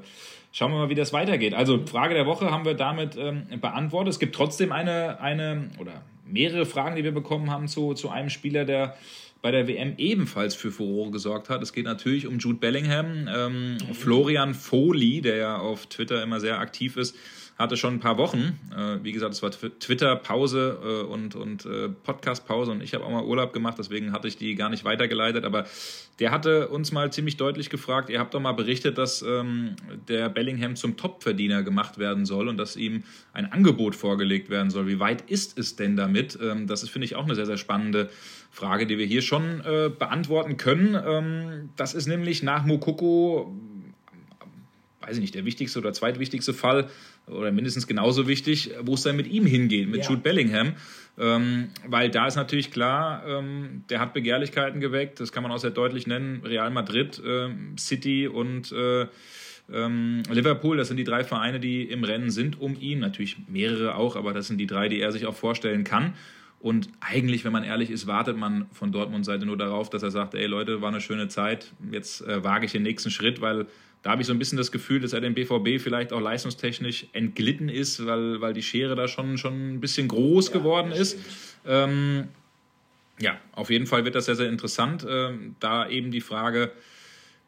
[0.53, 1.55] schauen wir mal, wie das weitergeht.
[1.55, 4.13] Also Frage der Woche haben wir damit ähm, beantwortet.
[4.13, 8.31] Es gibt trotzdem eine, eine oder mehrere Fragen, die wir bekommen haben zu, zu einem
[8.31, 8.97] Spieler, der
[9.43, 11.63] bei der WM ebenfalls für Furore gesorgt hat.
[11.63, 13.29] Es geht natürlich um Jude Bellingham.
[13.29, 17.17] Ähm, Florian Foley, der ja auf Twitter immer sehr aktiv ist,
[17.61, 18.59] hatte schon ein paar Wochen.
[18.75, 23.11] Äh, wie gesagt, es war Twitter-Pause äh, und, und äh, Podcast-Pause und ich habe auch
[23.11, 25.45] mal Urlaub gemacht, deswegen hatte ich die gar nicht weitergeleitet.
[25.45, 25.67] Aber
[26.19, 29.77] der hatte uns mal ziemlich deutlich gefragt, ihr habt doch mal berichtet, dass ähm,
[30.09, 33.05] der Bellingham zum Topverdiener gemacht werden soll und dass ihm
[33.35, 34.87] ein Angebot vorgelegt werden soll.
[34.87, 36.39] Wie weit ist es denn damit?
[36.43, 38.09] Ähm, das ist, finde ich, auch eine sehr, sehr spannende
[38.51, 40.97] Frage, die wir hier schon äh, beantworten können.
[41.07, 43.55] Ähm, das ist nämlich nach Mokoko
[45.01, 46.89] weiß ich nicht, der wichtigste oder zweitwichtigste Fall
[47.27, 50.11] oder mindestens genauso wichtig, wo es dann mit ihm hingeht, mit ja.
[50.11, 50.75] Jude Bellingham.
[51.19, 55.59] Ähm, weil da ist natürlich klar, ähm, der hat Begehrlichkeiten geweckt, das kann man auch
[55.59, 56.43] sehr deutlich nennen.
[56.45, 57.49] Real Madrid, äh,
[57.79, 59.07] City und äh,
[59.73, 63.01] ähm, Liverpool, das sind die drei Vereine, die im Rennen sind um ihn.
[63.01, 66.15] Natürlich mehrere auch, aber das sind die drei, die er sich auch vorstellen kann.
[66.61, 70.11] Und eigentlich, wenn man ehrlich ist, wartet man von Dortmund Seite nur darauf, dass er
[70.11, 73.67] sagt, ey Leute, war eine schöne Zeit, jetzt äh, wage ich den nächsten Schritt, weil
[74.03, 77.07] da habe ich so ein bisschen das Gefühl, dass er dem BVB vielleicht auch leistungstechnisch
[77.13, 81.19] entglitten ist, weil, weil die Schere da schon, schon ein bisschen groß ja, geworden ist.
[81.67, 82.29] Ähm,
[83.19, 85.07] ja, auf jeden Fall wird das sehr, sehr interessant.
[85.09, 86.73] Ähm, da eben die Frage,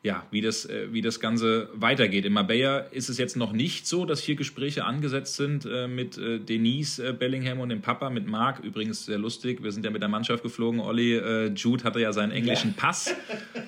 [0.02, 2.24] ja, wie das, äh, wie das Ganze weitergeht.
[2.24, 6.18] In Marbella ist es jetzt noch nicht so, dass hier Gespräche angesetzt sind äh, mit
[6.18, 8.58] äh, Denise Bellingham und dem Papa, mit Marc.
[8.64, 10.80] Übrigens sehr lustig, wir sind ja mit der Mannschaft geflogen.
[10.80, 11.12] Olli,
[11.54, 12.82] Jude hatte ja seinen englischen ja.
[12.82, 13.14] Pass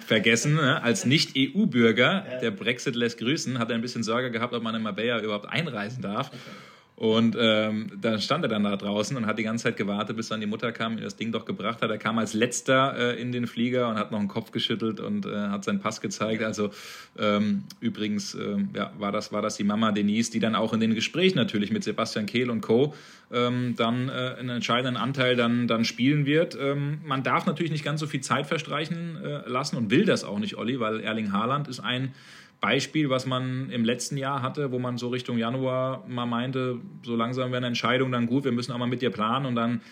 [0.07, 0.55] vergessen.
[0.57, 0.82] Ne?
[0.82, 4.82] Als Nicht-EU-Bürger, der Brexit lässt grüßen, hat er ein bisschen Sorge gehabt, ob man in
[4.82, 6.28] Marbella überhaupt einreisen darf.
[6.28, 6.39] Okay.
[6.97, 10.28] Und ähm, dann stand er dann da draußen und hat die ganze Zeit gewartet, bis
[10.28, 11.90] dann die Mutter kam und das Ding doch gebracht hat.
[11.90, 15.26] Er kam als letzter äh, in den Flieger und hat noch einen Kopf geschüttelt und
[15.26, 16.45] äh, hat seinen Pass gezeigt.
[16.45, 16.70] Also
[17.18, 20.78] ähm, übrigens ähm, ja, war, das, war das die Mama Denise, die dann auch in
[20.78, 22.95] den Gesprächen natürlich mit Sebastian Kehl und Co.
[23.32, 26.57] Ähm, dann äh, einen entscheidenden Anteil dann, dann spielen wird.
[26.61, 30.22] Ähm, man darf natürlich nicht ganz so viel Zeit verstreichen äh, lassen und will das
[30.22, 32.14] auch nicht, Olli, weil Erling Haaland ist ein
[32.64, 37.14] Beispiel, was man im letzten Jahr hatte, wo man so Richtung Januar mal meinte, so
[37.14, 39.82] langsam wäre eine Entscheidung dann gut, wir müssen auch mal mit dir planen und dann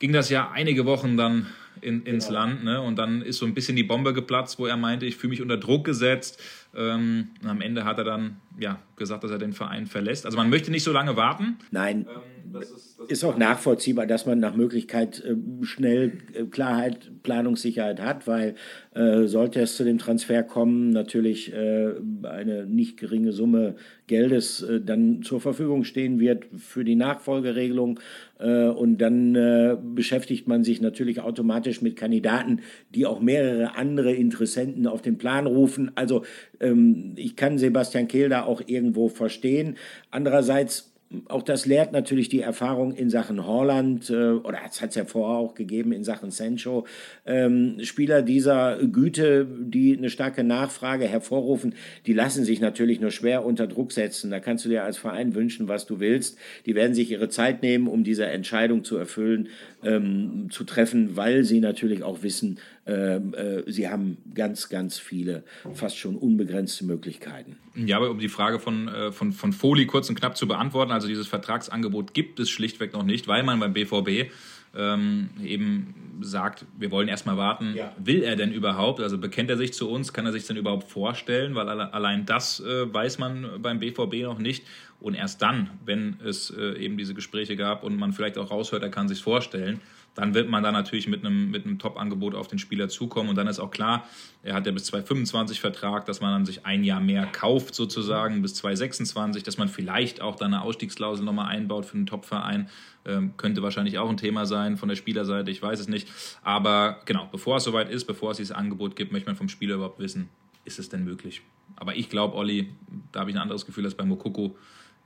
[0.00, 1.46] ging das ja einige Wochen dann
[1.80, 2.40] in, ins genau.
[2.40, 2.82] Land ne?
[2.82, 5.40] und dann ist so ein bisschen die Bombe geplatzt, wo er meinte, ich fühle mich
[5.40, 6.42] unter Druck gesetzt.
[6.76, 10.26] Ähm, am Ende hat er dann ja, gesagt, dass er den Verein verlässt.
[10.26, 11.56] Also man möchte nicht so lange warten.
[11.70, 12.06] Nein.
[12.06, 15.34] Ähm, das ist, das ist auch nachvollziehbar, dass man nach Möglichkeit äh,
[15.64, 18.54] schnell äh, Klarheit, Planungssicherheit hat, weil
[18.94, 23.74] äh, sollte es zu dem Transfer kommen, natürlich äh, eine nicht geringe Summe
[24.06, 27.98] Geldes äh, dann zur Verfügung stehen wird für die Nachfolgeregelung.
[28.38, 32.60] Äh, und dann beschäftigt man sich natürlich automatisch mit Kandidaten,
[32.94, 35.90] die auch mehrere andere Interessenten auf den Plan rufen.
[35.94, 36.24] Also
[36.60, 39.76] ähm, ich kann Sebastian Kehl da auch irgendwo verstehen.
[40.10, 40.93] Andererseits
[41.28, 45.04] auch das lehrt natürlich die Erfahrung in Sachen Holland, äh, oder es hat es ja
[45.04, 46.86] vorher auch gegeben in Sachen Sancho.
[47.26, 51.74] Ähm, Spieler dieser Güte, die eine starke Nachfrage hervorrufen,
[52.06, 54.30] die lassen sich natürlich nur schwer unter Druck setzen.
[54.30, 56.38] Da kannst du dir als Verein wünschen, was du willst.
[56.66, 59.48] Die werden sich ihre Zeit nehmen, um diese Entscheidung zu erfüllen,
[59.82, 65.44] ähm, zu treffen, weil sie natürlich auch wissen, ähm, äh, sie haben ganz, ganz viele,
[65.72, 67.56] fast schon unbegrenzte Möglichkeiten.
[67.74, 70.92] Ja, aber um die Frage von, äh, von, von Foli kurz und knapp zu beantworten,
[70.92, 74.30] also dieses Vertragsangebot gibt es schlichtweg noch nicht, weil man beim BVB
[74.76, 77.92] ähm, eben sagt, wir wollen erstmal warten, ja.
[77.98, 79.00] will er denn überhaupt?
[79.00, 81.54] Also bekennt er sich zu uns, kann er sich denn überhaupt vorstellen?
[81.54, 84.64] Weil allein das äh, weiß man beim BVB noch nicht.
[85.00, 88.82] Und erst dann, wenn es äh, eben diese Gespräche gab und man vielleicht auch raushört,
[88.82, 89.80] er kann sich vorstellen,
[90.14, 93.30] dann wird man da natürlich mit einem, mit einem Top-Angebot auf den Spieler zukommen.
[93.30, 94.06] Und dann ist auch klar,
[94.42, 98.40] er hat ja bis 2025 Vertrag, dass man dann sich ein Jahr mehr kauft sozusagen,
[98.40, 102.68] bis 2026, dass man vielleicht auch dann eine Ausstiegsklausel nochmal einbaut für einen Top-Verein.
[103.06, 106.08] Ähm, könnte wahrscheinlich auch ein Thema sein von der Spielerseite, ich weiß es nicht.
[106.42, 109.74] Aber genau, bevor es soweit ist, bevor es dieses Angebot gibt, möchte man vom Spieler
[109.74, 110.28] überhaupt wissen,
[110.64, 111.42] ist es denn möglich?
[111.76, 112.70] Aber ich glaube, Olli,
[113.12, 114.56] da habe ich ein anderes Gefühl als bei Mokoko.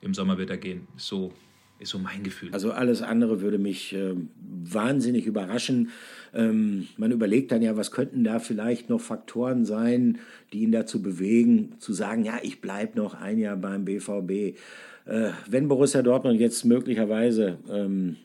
[0.01, 0.87] Im Sommer wird er gehen.
[0.97, 1.33] So
[1.79, 2.51] ist so mein Gefühl.
[2.53, 5.91] Also alles andere würde mich äh, wahnsinnig überraschen.
[6.35, 10.19] Ähm, man überlegt dann ja, was könnten da vielleicht noch Faktoren sein,
[10.53, 14.59] die ihn dazu bewegen, zu sagen, ja, ich bleibe noch ein Jahr beim BVB.
[15.07, 18.17] Äh, wenn Borussia Dortmund jetzt möglicherweise ähm,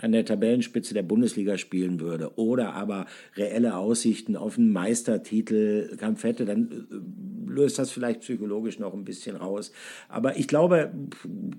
[0.00, 6.24] an der Tabellenspitze der Bundesliga spielen würde oder aber reelle Aussichten auf einen Meistertitel Kampf
[6.24, 9.72] hätte, dann äh, löst das vielleicht psychologisch noch ein bisschen raus.
[10.08, 10.92] Aber ich glaube,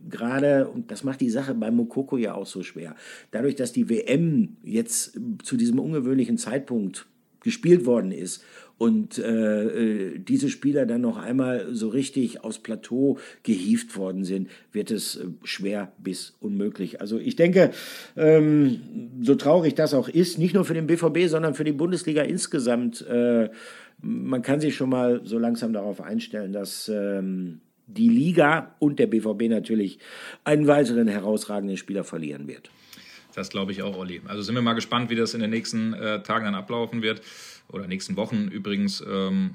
[0.09, 2.95] gerade, und das macht die Sache bei Mokoko ja auch so schwer,
[3.31, 7.07] dadurch, dass die WM jetzt zu diesem ungewöhnlichen Zeitpunkt
[7.41, 8.43] gespielt worden ist
[8.79, 14.49] und äh, äh, diese Spieler dann noch einmal so richtig aufs Plateau gehievt worden sind,
[14.71, 17.01] wird es äh, schwer bis unmöglich.
[17.01, 17.71] Also ich denke,
[18.15, 18.79] ähm,
[19.21, 23.05] so traurig das auch ist, nicht nur für den BVB, sondern für die Bundesliga insgesamt,
[23.05, 23.49] äh,
[24.01, 29.07] man kann sich schon mal so langsam darauf einstellen, dass ähm, die Liga und der
[29.07, 29.99] BVB natürlich
[30.45, 32.69] einen weiteren herausragenden Spieler verlieren wird.
[33.35, 34.21] Das glaube ich auch, Olli.
[34.25, 37.21] Also sind wir mal gespannt, wie das in den nächsten äh, Tagen dann ablaufen wird
[37.71, 39.01] oder nächsten Wochen übrigens.
[39.01, 39.51] Ähm,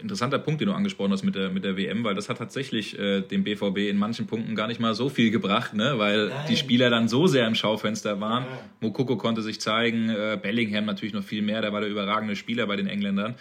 [0.00, 2.98] interessanter Punkt, den du angesprochen hast mit der, mit der WM, weil das hat tatsächlich
[2.98, 5.94] äh, dem BVB in manchen Punkten gar nicht mal so viel gebracht, ne?
[5.96, 6.46] weil Nein.
[6.48, 8.44] die Spieler dann so sehr im Schaufenster waren.
[8.44, 8.58] Ja.
[8.80, 12.66] Mokoko konnte sich zeigen, äh, Bellingham natürlich noch viel mehr, der war der überragende Spieler
[12.66, 13.34] bei den Engländern.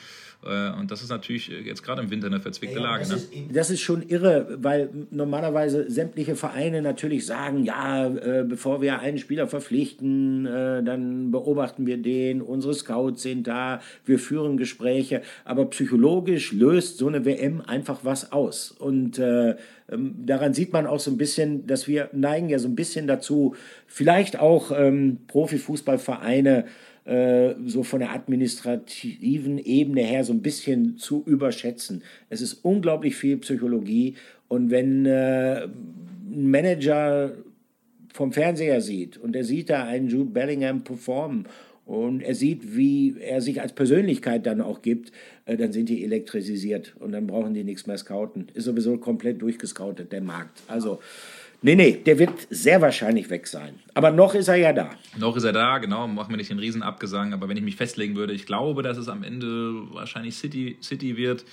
[0.46, 3.00] Äh, und das ist natürlich jetzt gerade im Winter eine verzwickte ja, Lage.
[3.00, 3.16] Das, ne?
[3.16, 9.00] ist, das ist schon irre, weil normalerweise sämtliche Vereine natürlich sagen, ja, äh, bevor wir
[9.00, 15.22] einen Spieler verpflichten, äh, dann beobachten wir den, unsere Scouts sind da, wir führen Gespräche.
[15.44, 18.72] Aber psychologisch löst so eine WM einfach was aus.
[18.72, 19.56] Und äh,
[19.92, 23.08] ähm, daran sieht man auch so ein bisschen, dass wir neigen ja so ein bisschen
[23.08, 23.56] dazu,
[23.88, 26.66] vielleicht auch ähm, Profifußballvereine
[27.06, 32.04] äh, so von der administrativen Ebene her so ein bisschen zu überschätzen.
[32.30, 34.16] Es ist unglaublich viel Psychologie
[34.48, 37.34] und wenn äh, ein Manager
[38.14, 41.48] vom Fernseher sieht und er sieht da einen Jude Bellingham performen
[41.86, 45.12] und er sieht, wie er sich als Persönlichkeit dann auch gibt,
[45.46, 48.48] äh, dann sind die elektrisiert und dann brauchen die nichts mehr scouten.
[48.56, 50.64] Ist sowieso komplett durchgescoutet, der Markt.
[50.68, 51.00] Also
[51.66, 53.80] Nee, nee, der wird sehr wahrscheinlich weg sein.
[53.96, 54.92] Aber noch ist er ja da.
[55.18, 56.08] Noch ist er da, genau.
[56.08, 57.34] Machen wir nicht den Riesenabgesang.
[57.34, 61.18] Aber wenn ich mich festlegen würde, ich glaube, dass es am Ende wahrscheinlich City, City
[61.18, 61.44] wird.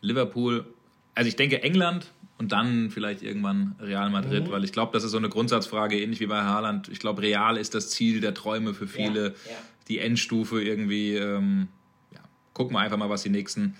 [0.00, 0.66] Liverpool.
[1.14, 4.50] Also ich denke England und dann vielleicht irgendwann Real Madrid, mhm.
[4.50, 6.88] weil ich glaube, das ist so eine Grundsatzfrage, ähnlich wie bei Haaland.
[6.88, 9.22] Ich glaube, Real ist das Ziel der Träume für viele.
[9.22, 9.58] Ja, ja.
[9.86, 11.14] Die Endstufe irgendwie.
[11.14, 11.68] Ähm,
[12.12, 12.18] ja,
[12.54, 13.76] gucken wir einfach mal, was die nächsten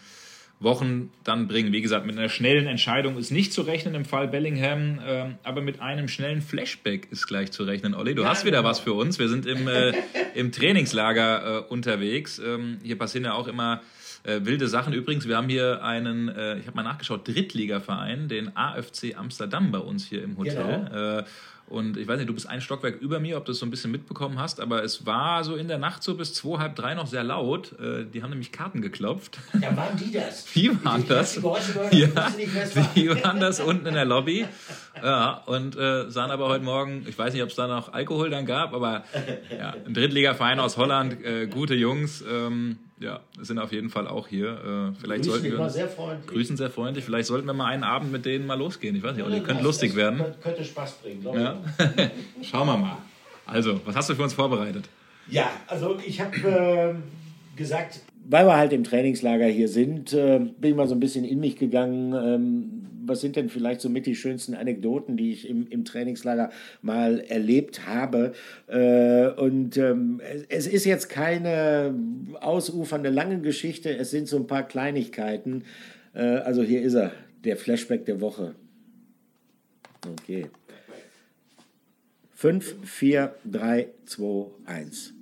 [0.60, 1.72] Wochen dann bringen.
[1.72, 5.60] Wie gesagt, mit einer schnellen Entscheidung ist nicht zu rechnen im Fall Bellingham, äh, aber
[5.60, 7.94] mit einem schnellen Flashback ist gleich zu rechnen.
[7.94, 8.68] Olli, du ja, hast wieder genau.
[8.68, 9.18] was für uns.
[9.18, 9.92] Wir sind im, äh,
[10.34, 12.40] im Trainingslager äh, unterwegs.
[12.44, 13.82] Ähm, hier passieren ja auch immer
[14.24, 14.92] äh, wilde Sachen.
[14.92, 19.78] Übrigens, wir haben hier einen, äh, ich habe mal nachgeschaut, Drittligaverein, den AFC Amsterdam bei
[19.78, 20.88] uns hier im Hotel.
[20.90, 21.22] Genau.
[21.68, 23.70] Und ich weiß nicht, du bist ein Stockwerk über mir, ob du das so ein
[23.70, 26.94] bisschen mitbekommen hast, aber es war so in der Nacht so bis zwei, halb drei
[26.94, 27.78] noch sehr laut.
[27.78, 29.38] Äh, die haben nämlich Karten geklopft.
[29.60, 30.46] Ja, waren die das?
[30.54, 31.34] Wie waren die, das?
[31.34, 32.30] Die ja,
[32.94, 34.46] die waren das unten in der Lobby.
[35.02, 38.30] Ja, und äh, sahen aber heute Morgen, ich weiß nicht, ob es da noch Alkohol
[38.30, 39.04] dann gab, aber
[39.56, 42.24] ja, ein Drittligaverein aus Holland, äh, gute Jungs.
[42.28, 44.48] Ähm, ja, sind auf jeden Fall auch hier.
[44.48, 46.26] Äh, vielleicht grüßen sollten wir sehr freundlich.
[46.26, 47.04] grüßen sehr freundlich.
[47.04, 48.96] Vielleicht sollten wir mal einen Abend mit denen mal losgehen.
[48.96, 50.22] Ich weiß nicht, ja, die könnte lustig werden.
[50.42, 51.56] Könnte Spaß bringen, glaube ja.
[52.42, 52.98] Schauen wir mal.
[53.46, 54.88] Also, was hast du für uns vorbereitet?
[55.30, 60.70] Ja, also ich habe äh, gesagt, weil wir halt im Trainingslager hier sind, äh, bin
[60.70, 62.12] ich mal so ein bisschen in mich gegangen.
[62.14, 62.77] Ähm,
[63.08, 66.50] was sind denn vielleicht so mit die schönsten Anekdoten, die ich im, im Trainingslager
[66.82, 68.32] mal erlebt habe?
[68.66, 71.94] Äh, und ähm, es, es ist jetzt keine
[72.40, 75.64] ausufernde lange Geschichte, es sind so ein paar Kleinigkeiten.
[76.14, 77.12] Äh, also hier ist er,
[77.44, 78.54] der Flashback der Woche.
[80.06, 80.46] Okay.
[82.34, 85.17] 5, 4, 3, 2, 1.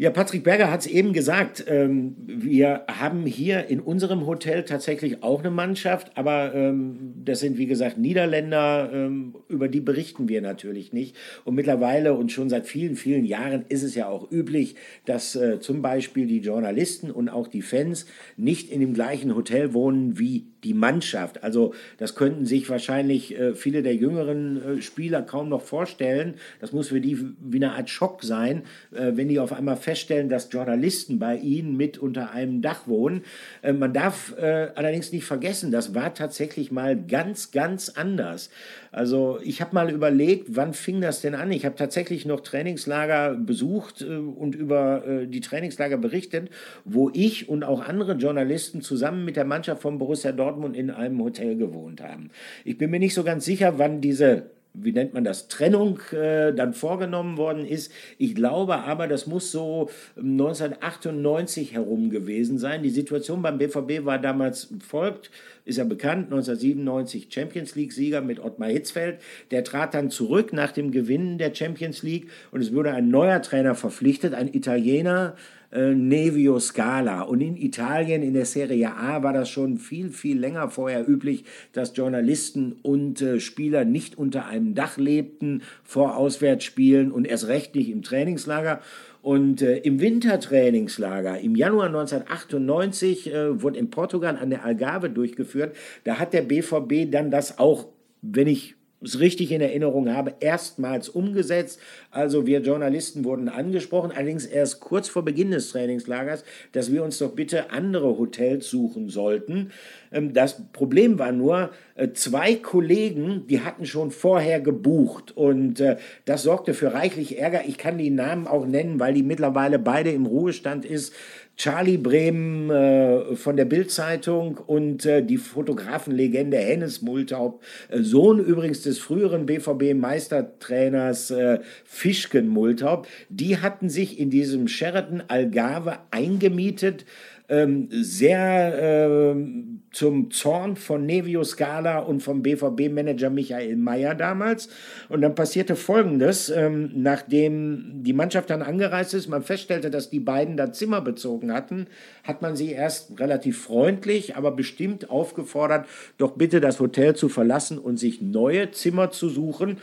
[0.00, 1.64] Ja, Patrick Berger hat es eben gesagt.
[1.66, 7.58] Ähm, wir haben hier in unserem Hotel tatsächlich auch eine Mannschaft, aber ähm, das sind
[7.58, 11.16] wie gesagt Niederländer, ähm, über die berichten wir natürlich nicht.
[11.44, 15.58] Und mittlerweile und schon seit vielen, vielen Jahren ist es ja auch üblich, dass äh,
[15.58, 20.46] zum Beispiel die Journalisten und auch die Fans nicht in dem gleichen Hotel wohnen wie
[20.64, 21.44] die Mannschaft.
[21.44, 26.34] Also das könnten sich wahrscheinlich äh, viele der jüngeren äh, Spieler kaum noch vorstellen.
[26.60, 30.28] Das muss für die wie eine Art Schock sein, äh, wenn die auf einmal feststellen,
[30.28, 33.22] dass Journalisten bei ihnen mit unter einem Dach wohnen.
[33.62, 38.50] Äh, man darf äh, allerdings nicht vergessen, das war tatsächlich mal ganz, ganz anders.
[38.90, 41.52] Also ich habe mal überlegt, wann fing das denn an?
[41.52, 46.50] Ich habe tatsächlich noch Trainingslager besucht äh, und über die Trainingslager berichtet,
[46.84, 51.22] wo ich und auch andere Journalisten zusammen mit der Mannschaft von Borussia Dortmund in einem
[51.22, 52.30] Hotel gewohnt haben.
[52.64, 56.52] Ich bin mir nicht so ganz sicher, wann diese wie nennt man das, Trennung äh,
[56.52, 57.92] dann vorgenommen worden ist.
[58.16, 62.82] Ich glaube aber, das muss so 1998 herum gewesen sein.
[62.82, 65.30] Die Situation beim BVB war damals folgt
[65.68, 69.20] ist ja bekannt, 1997 Champions League-Sieger mit Ottmar Hitzfeld.
[69.50, 73.42] Der trat dann zurück nach dem Gewinnen der Champions League und es wurde ein neuer
[73.42, 75.36] Trainer verpflichtet, ein Italiener,
[75.70, 77.22] äh, Nevio Scala.
[77.22, 81.44] Und in Italien, in der Serie A, war das schon viel, viel länger vorher üblich,
[81.72, 87.74] dass Journalisten und äh, Spieler nicht unter einem Dach lebten vor Auswärtsspielen und erst recht
[87.74, 88.80] nicht im Trainingslager.
[89.20, 95.76] Und äh, im Wintertrainingslager im Januar 1998 äh, wurde in Portugal an der Algarve durchgeführt.
[96.04, 97.88] Da hat der BVB dann das auch,
[98.22, 101.80] wenn ich es richtig in Erinnerung habe, erstmals umgesetzt.
[102.10, 107.18] Also wir Journalisten wurden angesprochen, allerdings erst kurz vor Beginn des Trainingslagers, dass wir uns
[107.18, 109.70] doch bitte andere Hotels suchen sollten.
[110.12, 115.96] Ähm, das Problem war nur, äh, zwei Kollegen, die hatten schon vorher gebucht und äh,
[116.24, 117.62] das sorgte für reichlich Ärger.
[117.66, 121.12] Ich kann die Namen auch nennen, weil die mittlerweile beide im Ruhestand ist.
[121.58, 128.82] Charlie Bremen äh, von der Bildzeitung und äh, die Fotografenlegende Hennes Multaup, äh, Sohn übrigens
[128.82, 137.04] des früheren BVB-Meistertrainers äh, Fischken Multaup, die hatten sich in diesem Sheraton Algarve eingemietet
[137.48, 144.68] ähm, sehr ähm, zum Zorn von Nevio Scala und vom BVB-Manager Michael Mayer damals.
[145.08, 150.20] Und dann passierte Folgendes, ähm, nachdem die Mannschaft dann angereist ist, man feststellte, dass die
[150.20, 151.86] beiden da Zimmer bezogen hatten,
[152.22, 155.86] hat man sie erst relativ freundlich, aber bestimmt aufgefordert,
[156.18, 159.78] doch bitte das Hotel zu verlassen und sich neue Zimmer zu suchen.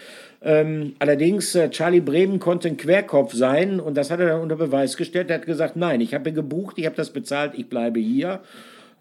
[0.46, 4.56] Ähm, allerdings, äh, Charlie Bremen konnte ein Querkopf sein und das hat er dann unter
[4.56, 5.32] Beweis gestellt.
[5.32, 8.42] Er hat gesagt, nein, ich habe gebucht, ich habe das bezahlt, ich bleibe hier.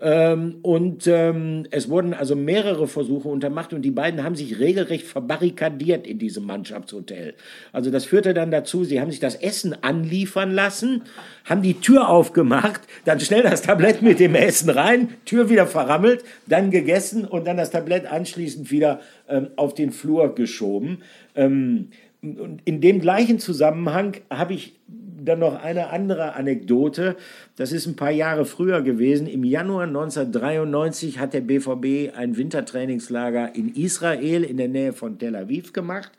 [0.01, 5.07] Ähm, und ähm, es wurden also mehrere Versuche untermacht und die beiden haben sich regelrecht
[5.07, 7.35] verbarrikadiert in diesem Mannschaftshotel.
[7.73, 11.03] Also das führte dann dazu, sie haben sich das Essen anliefern lassen,
[11.45, 16.25] haben die Tür aufgemacht, dann schnell das Tablett mit dem Essen rein, Tür wieder verrammelt,
[16.47, 21.03] dann gegessen und dann das Tablett anschließend wieder ähm, auf den Flur geschoben.
[21.35, 21.89] Ähm,
[22.23, 24.81] und in dem gleichen Zusammenhang habe ich
[25.25, 27.17] dann noch eine andere Anekdote.
[27.57, 29.27] Das ist ein paar Jahre früher gewesen.
[29.27, 35.37] Im Januar 1993 hat der BVB ein Wintertrainingslager in Israel in der Nähe von Tel
[35.37, 36.13] Aviv gemacht.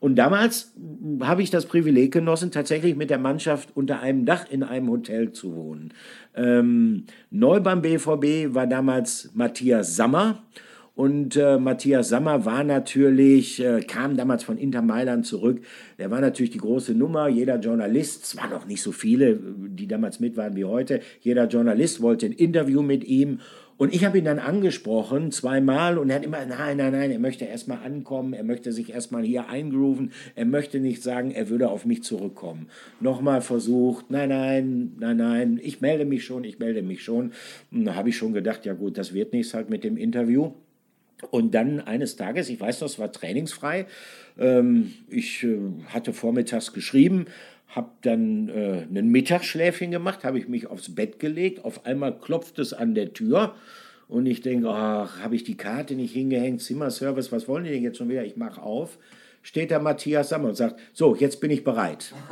[0.00, 0.72] Und damals
[1.20, 5.32] habe ich das Privileg genossen, tatsächlich mit der Mannschaft unter einem Dach in einem Hotel
[5.32, 5.94] zu wohnen.
[6.36, 10.42] Ähm, neu beim BVB war damals Matthias Sammer.
[10.94, 15.60] Und äh, Matthias Sammer war natürlich, äh, kam damals von Inter Mailand zurück.
[15.98, 17.26] Der war natürlich die große Nummer.
[17.26, 21.48] Jeder Journalist, es waren noch nicht so viele, die damals mit waren wie heute, jeder
[21.48, 23.40] Journalist wollte ein Interview mit ihm.
[23.76, 27.18] Und ich habe ihn dann angesprochen, zweimal, und er hat immer, nein, nein, nein, er
[27.18, 31.68] möchte erstmal ankommen, er möchte sich erstmal hier eingrooven, er möchte nicht sagen, er würde
[31.68, 32.68] auf mich zurückkommen.
[33.00, 37.32] Nochmal versucht, nein, nein, nein, nein, ich melde mich schon, ich melde mich schon.
[37.72, 40.52] Und da habe ich schon gedacht, ja gut, das wird nichts halt mit dem Interview.
[41.30, 43.86] Und dann eines Tages, ich weiß noch, es war trainingsfrei,
[44.38, 45.58] ähm, ich äh,
[45.88, 47.26] hatte vormittags geschrieben,
[47.68, 52.58] habe dann äh, ein Mittagsschläfchen gemacht, habe ich mich aufs Bett gelegt, auf einmal klopft
[52.58, 53.54] es an der Tür
[54.08, 57.82] und ich denke, ach, habe ich die Karte nicht hingehängt, Zimmerservice, was wollen die denn
[57.82, 58.24] jetzt schon wieder?
[58.24, 58.98] Ich mache auf,
[59.42, 62.12] steht da Matthias Sammer und sagt, so, jetzt bin ich bereit.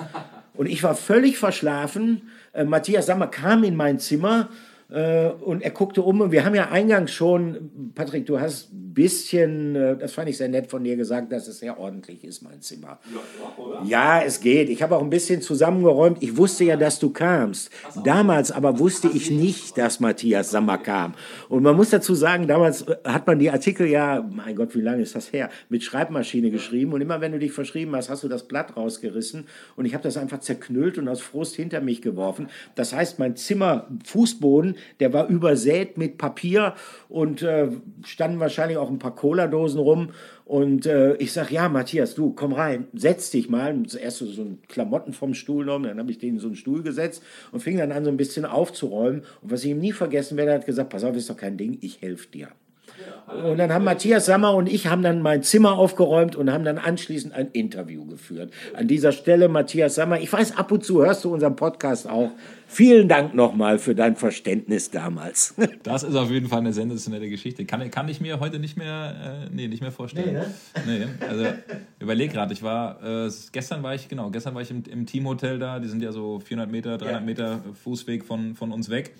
[0.55, 2.28] Und ich war völlig verschlafen.
[2.53, 4.51] Äh, Matthias Sammer kam in mein Zimmer
[4.93, 9.74] und er guckte um und wir haben ja eingangs schon, Patrick, du hast ein bisschen,
[9.74, 12.61] äh, das fand ich sehr nett von dir gesagt, dass es sehr ordentlich ist, mein
[12.61, 12.99] Zimmer.
[13.84, 14.68] Ja, ja es geht.
[14.68, 16.22] Ich habe auch ein bisschen zusammengeräumt.
[16.22, 17.70] Ich wusste ja, dass du kamst.
[18.05, 21.14] Damals aber wusste ich nicht, dass Matthias Sammer kam.
[21.49, 24.80] Und man muss dazu sagen, damals äh, hat man die Artikel ja, mein Gott, wie
[24.80, 26.93] lange ist das her, mit Schreibmaschine geschrieben.
[26.93, 29.47] Und immer wenn du dich verschrieben hast, hast du das Blatt rausgerissen.
[29.76, 32.49] Und ich habe das einfach zerknüllt und aus Frust hinter mich geworfen.
[32.74, 36.74] Das heißt, mein Zimmer, Fußboden, der war übersät mit Papier
[37.09, 37.68] und äh,
[38.05, 40.11] standen wahrscheinlich auch ein paar Cola-Dosen rum.
[40.45, 43.74] Und äh, ich sage, ja, Matthias, du, komm rein, setz dich mal.
[43.87, 46.83] Zuerst so, so Klamotten vom Stuhl genommen, dann habe ich den in so einen Stuhl
[46.83, 47.22] gesetzt
[47.53, 49.22] und fing dann an, so ein bisschen aufzuräumen.
[49.41, 51.78] Und was ich ihm nie vergessen werde, hat gesagt, pass auf, ist doch kein Ding,
[51.80, 52.49] ich helfe dir.
[53.44, 56.78] Und dann haben Matthias Sammer und ich haben dann mein Zimmer aufgeräumt und haben dann
[56.78, 58.53] anschließend ein Interview geführt.
[58.74, 62.30] An dieser Stelle, Matthias Sammer, ich weiß, ab und zu hörst du unseren Podcast auch.
[62.66, 65.55] Vielen Dank nochmal für dein Verständnis damals.
[65.82, 67.64] Das ist auf jeden Fall eine sensationelle Geschichte.
[67.64, 70.38] Kann, kann ich mir heute nicht mehr, äh, nee, nicht mehr vorstellen.
[70.86, 71.09] Nee, ne?
[71.20, 71.46] nee also
[71.98, 75.59] überleg gerade, ich war, äh, gestern war ich, genau, gestern war ich im, im Teamhotel
[75.59, 77.20] da, die sind ja so 400 Meter, 300 ja.
[77.20, 79.12] Meter Fußweg von, von uns weg.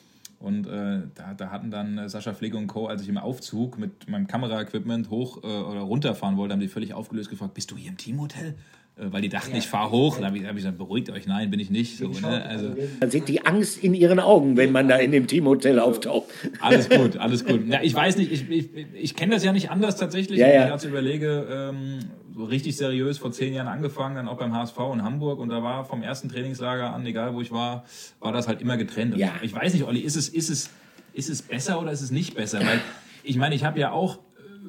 [0.43, 3.79] Und äh, da, da, hatten dann äh, Sascha Pflege und Co., als ich im Aufzug
[3.79, 7.77] mit meinem Kameraequipment hoch äh, oder runterfahren wollte, haben die völlig aufgelöst gefragt, bist du
[7.77, 8.57] hier im Teamhotel?
[8.97, 9.59] Äh, weil die dachten, ja.
[9.59, 10.17] ich fahre hoch.
[10.17, 11.97] Dann habe ich, hab ich, gesagt, beruhigt euch, nein, bin ich nicht.
[11.97, 12.45] So, ne?
[12.45, 16.27] also, man sieht die Angst in ihren Augen, wenn man da in dem Teamhotel auftaucht.
[16.61, 17.69] Alles gut, alles gut.
[17.69, 20.39] Ja, ich weiß nicht, ich, ich, ich kenne das ja nicht anders tatsächlich.
[20.39, 22.01] Ja, wenn ich jetzt überlege, ähm,
[22.35, 25.63] so richtig seriös vor zehn Jahren angefangen, dann auch beim HSV in Hamburg und da
[25.63, 27.85] war vom ersten Trainingslager an, egal wo ich war,
[28.21, 29.17] war das halt immer getrennt.
[29.17, 29.33] Ja.
[29.43, 30.71] Ich weiß nicht, Olli, ist es, ist, es,
[31.13, 32.61] ist es besser oder ist es nicht besser?
[32.61, 32.81] Weil
[33.23, 34.19] ich meine, ich habe ja auch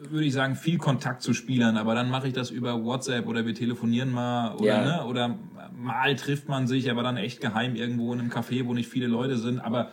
[0.09, 3.45] würde ich sagen, viel Kontakt zu Spielern, aber dann mache ich das über WhatsApp oder
[3.45, 4.86] wir telefonieren mal oder, ja.
[4.86, 5.38] ne, oder
[5.76, 9.07] mal trifft man sich, aber dann echt geheim irgendwo in einem Café, wo nicht viele
[9.07, 9.59] Leute sind.
[9.59, 9.91] Aber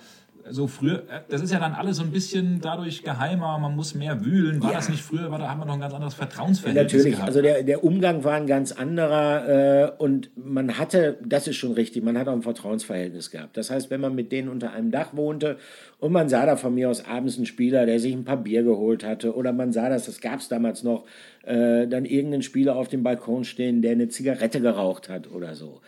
[0.51, 3.95] so früher, äh, das ist ja dann alles so ein bisschen dadurch geheimer, man muss
[3.95, 4.63] mehr wühlen.
[4.63, 4.77] War ja.
[4.77, 7.29] das nicht früher, war, da haben wir noch ein ganz anderes Vertrauensverhältnis Natürlich, gehabt.
[7.29, 11.73] also der, der Umgang war ein ganz anderer äh, und man hatte, das ist schon
[11.73, 13.57] richtig, man hat auch ein Vertrauensverhältnis gehabt.
[13.57, 15.57] Das heißt, wenn man mit denen unter einem Dach wohnte
[15.99, 18.63] und man sah da von mir aus abends einen Spieler, der sich ein paar Bier
[18.63, 21.05] geholt hatte oder man sah das, das gab es damals noch,
[21.45, 25.81] äh, dann irgendeinen Spieler auf dem Balkon stehen, der eine Zigarette geraucht hat oder so.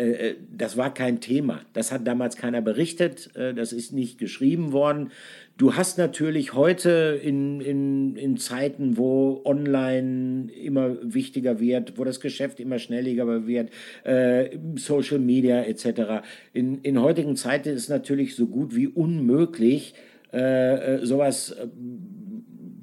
[0.00, 1.60] Äh, äh, das war kein Thema.
[1.74, 5.10] Das hat damals keiner berichtet, äh, das ist nicht geschrieben worden.
[5.58, 12.20] Du hast natürlich heute in, in, in Zeiten, wo online immer wichtiger wird, wo das
[12.20, 13.70] Geschäft immer schnelliger wird,
[14.04, 16.24] äh, Social Media etc.
[16.54, 19.94] In, in heutigen Zeiten ist natürlich so gut wie unmöglich,
[20.32, 21.54] äh, sowas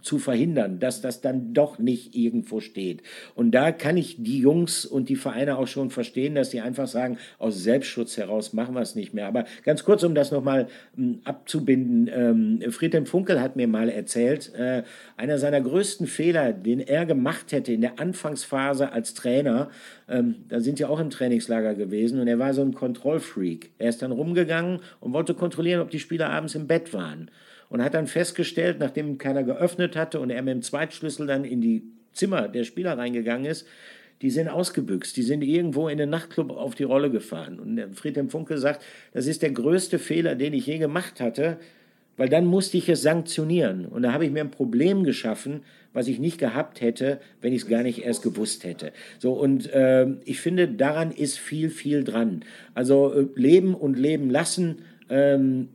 [0.08, 3.04] zu verhindern, dass das dann doch nicht irgendwo steht.
[3.36, 6.88] Und da kann ich die Jungs und die Vereine auch schon verstehen, dass sie einfach
[6.88, 9.28] sagen, aus Selbstschutz heraus machen wir es nicht mehr.
[9.28, 14.54] Aber ganz kurz, um das nochmal hm, abzubinden, ähm, Friedhelm Funkel hat mir mal erzählt,
[14.56, 14.84] äh,
[15.18, 19.70] einer seiner größten Fehler, den er gemacht hätte in der Anfangsphase als Trainer,
[20.08, 23.72] ähm, da sind ja auch im Trainingslager gewesen und er war so ein Kontrollfreak.
[23.78, 27.30] Er ist dann rumgegangen und wollte kontrollieren, ob die Spieler abends im Bett waren
[27.70, 31.62] und hat dann festgestellt, nachdem keiner geöffnet hatte und er mit dem Zweitschlüssel dann in
[31.62, 33.68] die Zimmer der Spieler reingegangen ist,
[34.22, 37.60] die sind ausgebüxt, die sind irgendwo in den Nachtclub auf die Rolle gefahren.
[37.60, 41.58] Und Friedhelm Funke sagt, das ist der größte Fehler, den ich je gemacht hatte,
[42.18, 43.86] weil dann musste ich es sanktionieren.
[43.86, 45.62] Und da habe ich mir ein Problem geschaffen,
[45.94, 48.92] was ich nicht gehabt hätte, wenn ich es gar nicht erst gewusst hätte.
[49.20, 52.44] So, und äh, ich finde, daran ist viel, viel dran.
[52.74, 54.80] Also äh, leben und leben lassen.
[55.10, 55.70] Ähm,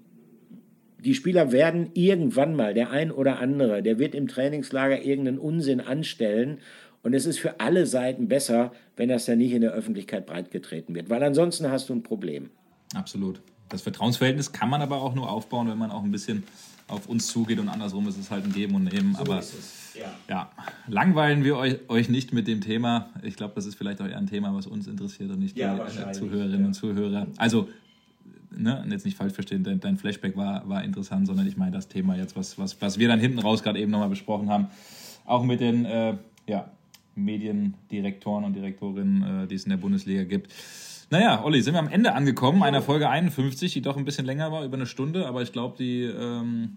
[1.05, 5.80] die Spieler werden irgendwann mal, der ein oder andere, der wird im Trainingslager irgendeinen Unsinn
[5.80, 6.59] anstellen.
[7.03, 10.94] Und es ist für alle Seiten besser, wenn das dann nicht in der Öffentlichkeit breitgetreten
[10.94, 12.50] wird, weil ansonsten hast du ein Problem.
[12.94, 13.40] Absolut.
[13.68, 16.44] Das Vertrauensverhältnis kann man aber auch nur aufbauen, wenn man auch ein bisschen
[16.88, 19.14] auf uns zugeht und andersrum ist es halt ein Geben und Nehmen.
[19.14, 19.42] So aber
[19.98, 20.12] ja.
[20.28, 20.50] ja.
[20.86, 23.11] langweilen wir euch, euch, nicht mit dem Thema.
[23.22, 25.74] Ich glaube, das ist vielleicht auch eher ein Thema, was uns interessiert und nicht ja,
[25.74, 26.66] die äh, Zuhörerinnen ja.
[26.66, 27.26] und Zuhörer.
[27.38, 27.68] Also
[28.57, 31.88] ne, jetzt nicht falsch verstehen, dein, dein, Flashback war, war interessant, sondern ich meine das
[31.88, 34.68] Thema jetzt, was, was, was wir dann hinten raus gerade eben nochmal besprochen haben,
[35.24, 36.70] auch mit den äh, ja,
[37.14, 40.53] Mediendirektoren und Direktorinnen, äh, die es in der Bundesliga gibt.
[41.11, 44.50] Naja, Olli, sind wir am Ende angekommen, einer Folge 51, die doch ein bisschen länger
[44.50, 46.76] war, über eine Stunde, aber ich glaube, die ähm,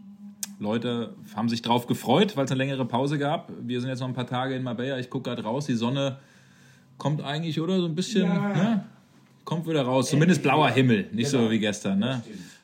[0.60, 3.52] Leute haben sich drauf gefreut, weil es eine längere Pause gab.
[3.62, 6.18] Wir sind jetzt noch ein paar Tage in Marbella, ich gucke gerade raus, die Sonne
[6.98, 7.80] kommt eigentlich, oder?
[7.80, 8.28] So ein bisschen.
[8.28, 8.54] Ja.
[8.54, 8.84] Ne?
[9.46, 10.10] Kommt wieder raus.
[10.10, 11.46] Zumindest blauer Himmel, nicht genau.
[11.46, 12.00] so wie gestern.
[12.00, 12.22] Ne?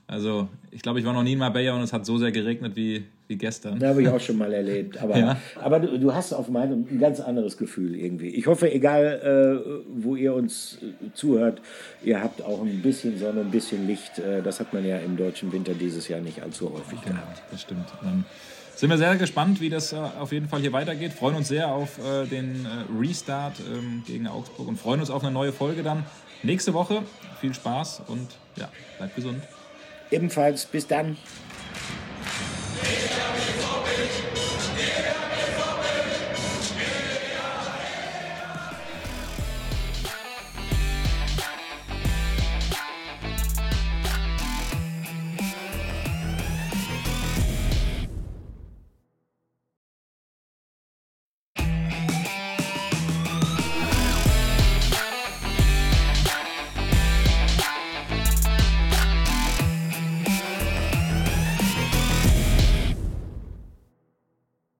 [0.07, 2.75] Also ich glaube, ich war noch nie in Marbella und es hat so sehr geregnet
[2.75, 3.79] wie, wie gestern.
[3.79, 5.01] Da habe ich auch schon mal erlebt.
[5.01, 5.37] Aber, ja.
[5.61, 8.27] aber du, du, hast auf meinem ein ganz anderes Gefühl irgendwie.
[8.27, 11.61] Ich hoffe, egal äh, wo ihr uns äh, zuhört,
[12.03, 14.19] ihr habt auch ein bisschen Sonne, ein bisschen Licht.
[14.19, 17.43] Äh, das hat man ja im deutschen Winter dieses Jahr nicht allzu häufig genau, gehabt.
[17.51, 17.87] Das stimmt.
[18.01, 18.25] Dann
[18.75, 21.13] sind wir sehr gespannt, wie das äh, auf jeden Fall hier weitergeht.
[21.13, 25.23] Freuen uns sehr auf äh, den äh, Restart ähm, gegen Augsburg und freuen uns auf
[25.23, 26.03] eine neue Folge dann
[26.43, 27.03] nächste Woche.
[27.39, 29.43] Viel Spaß und ja, bleibt gesund.
[30.11, 31.17] Ebenfalls, bis dann.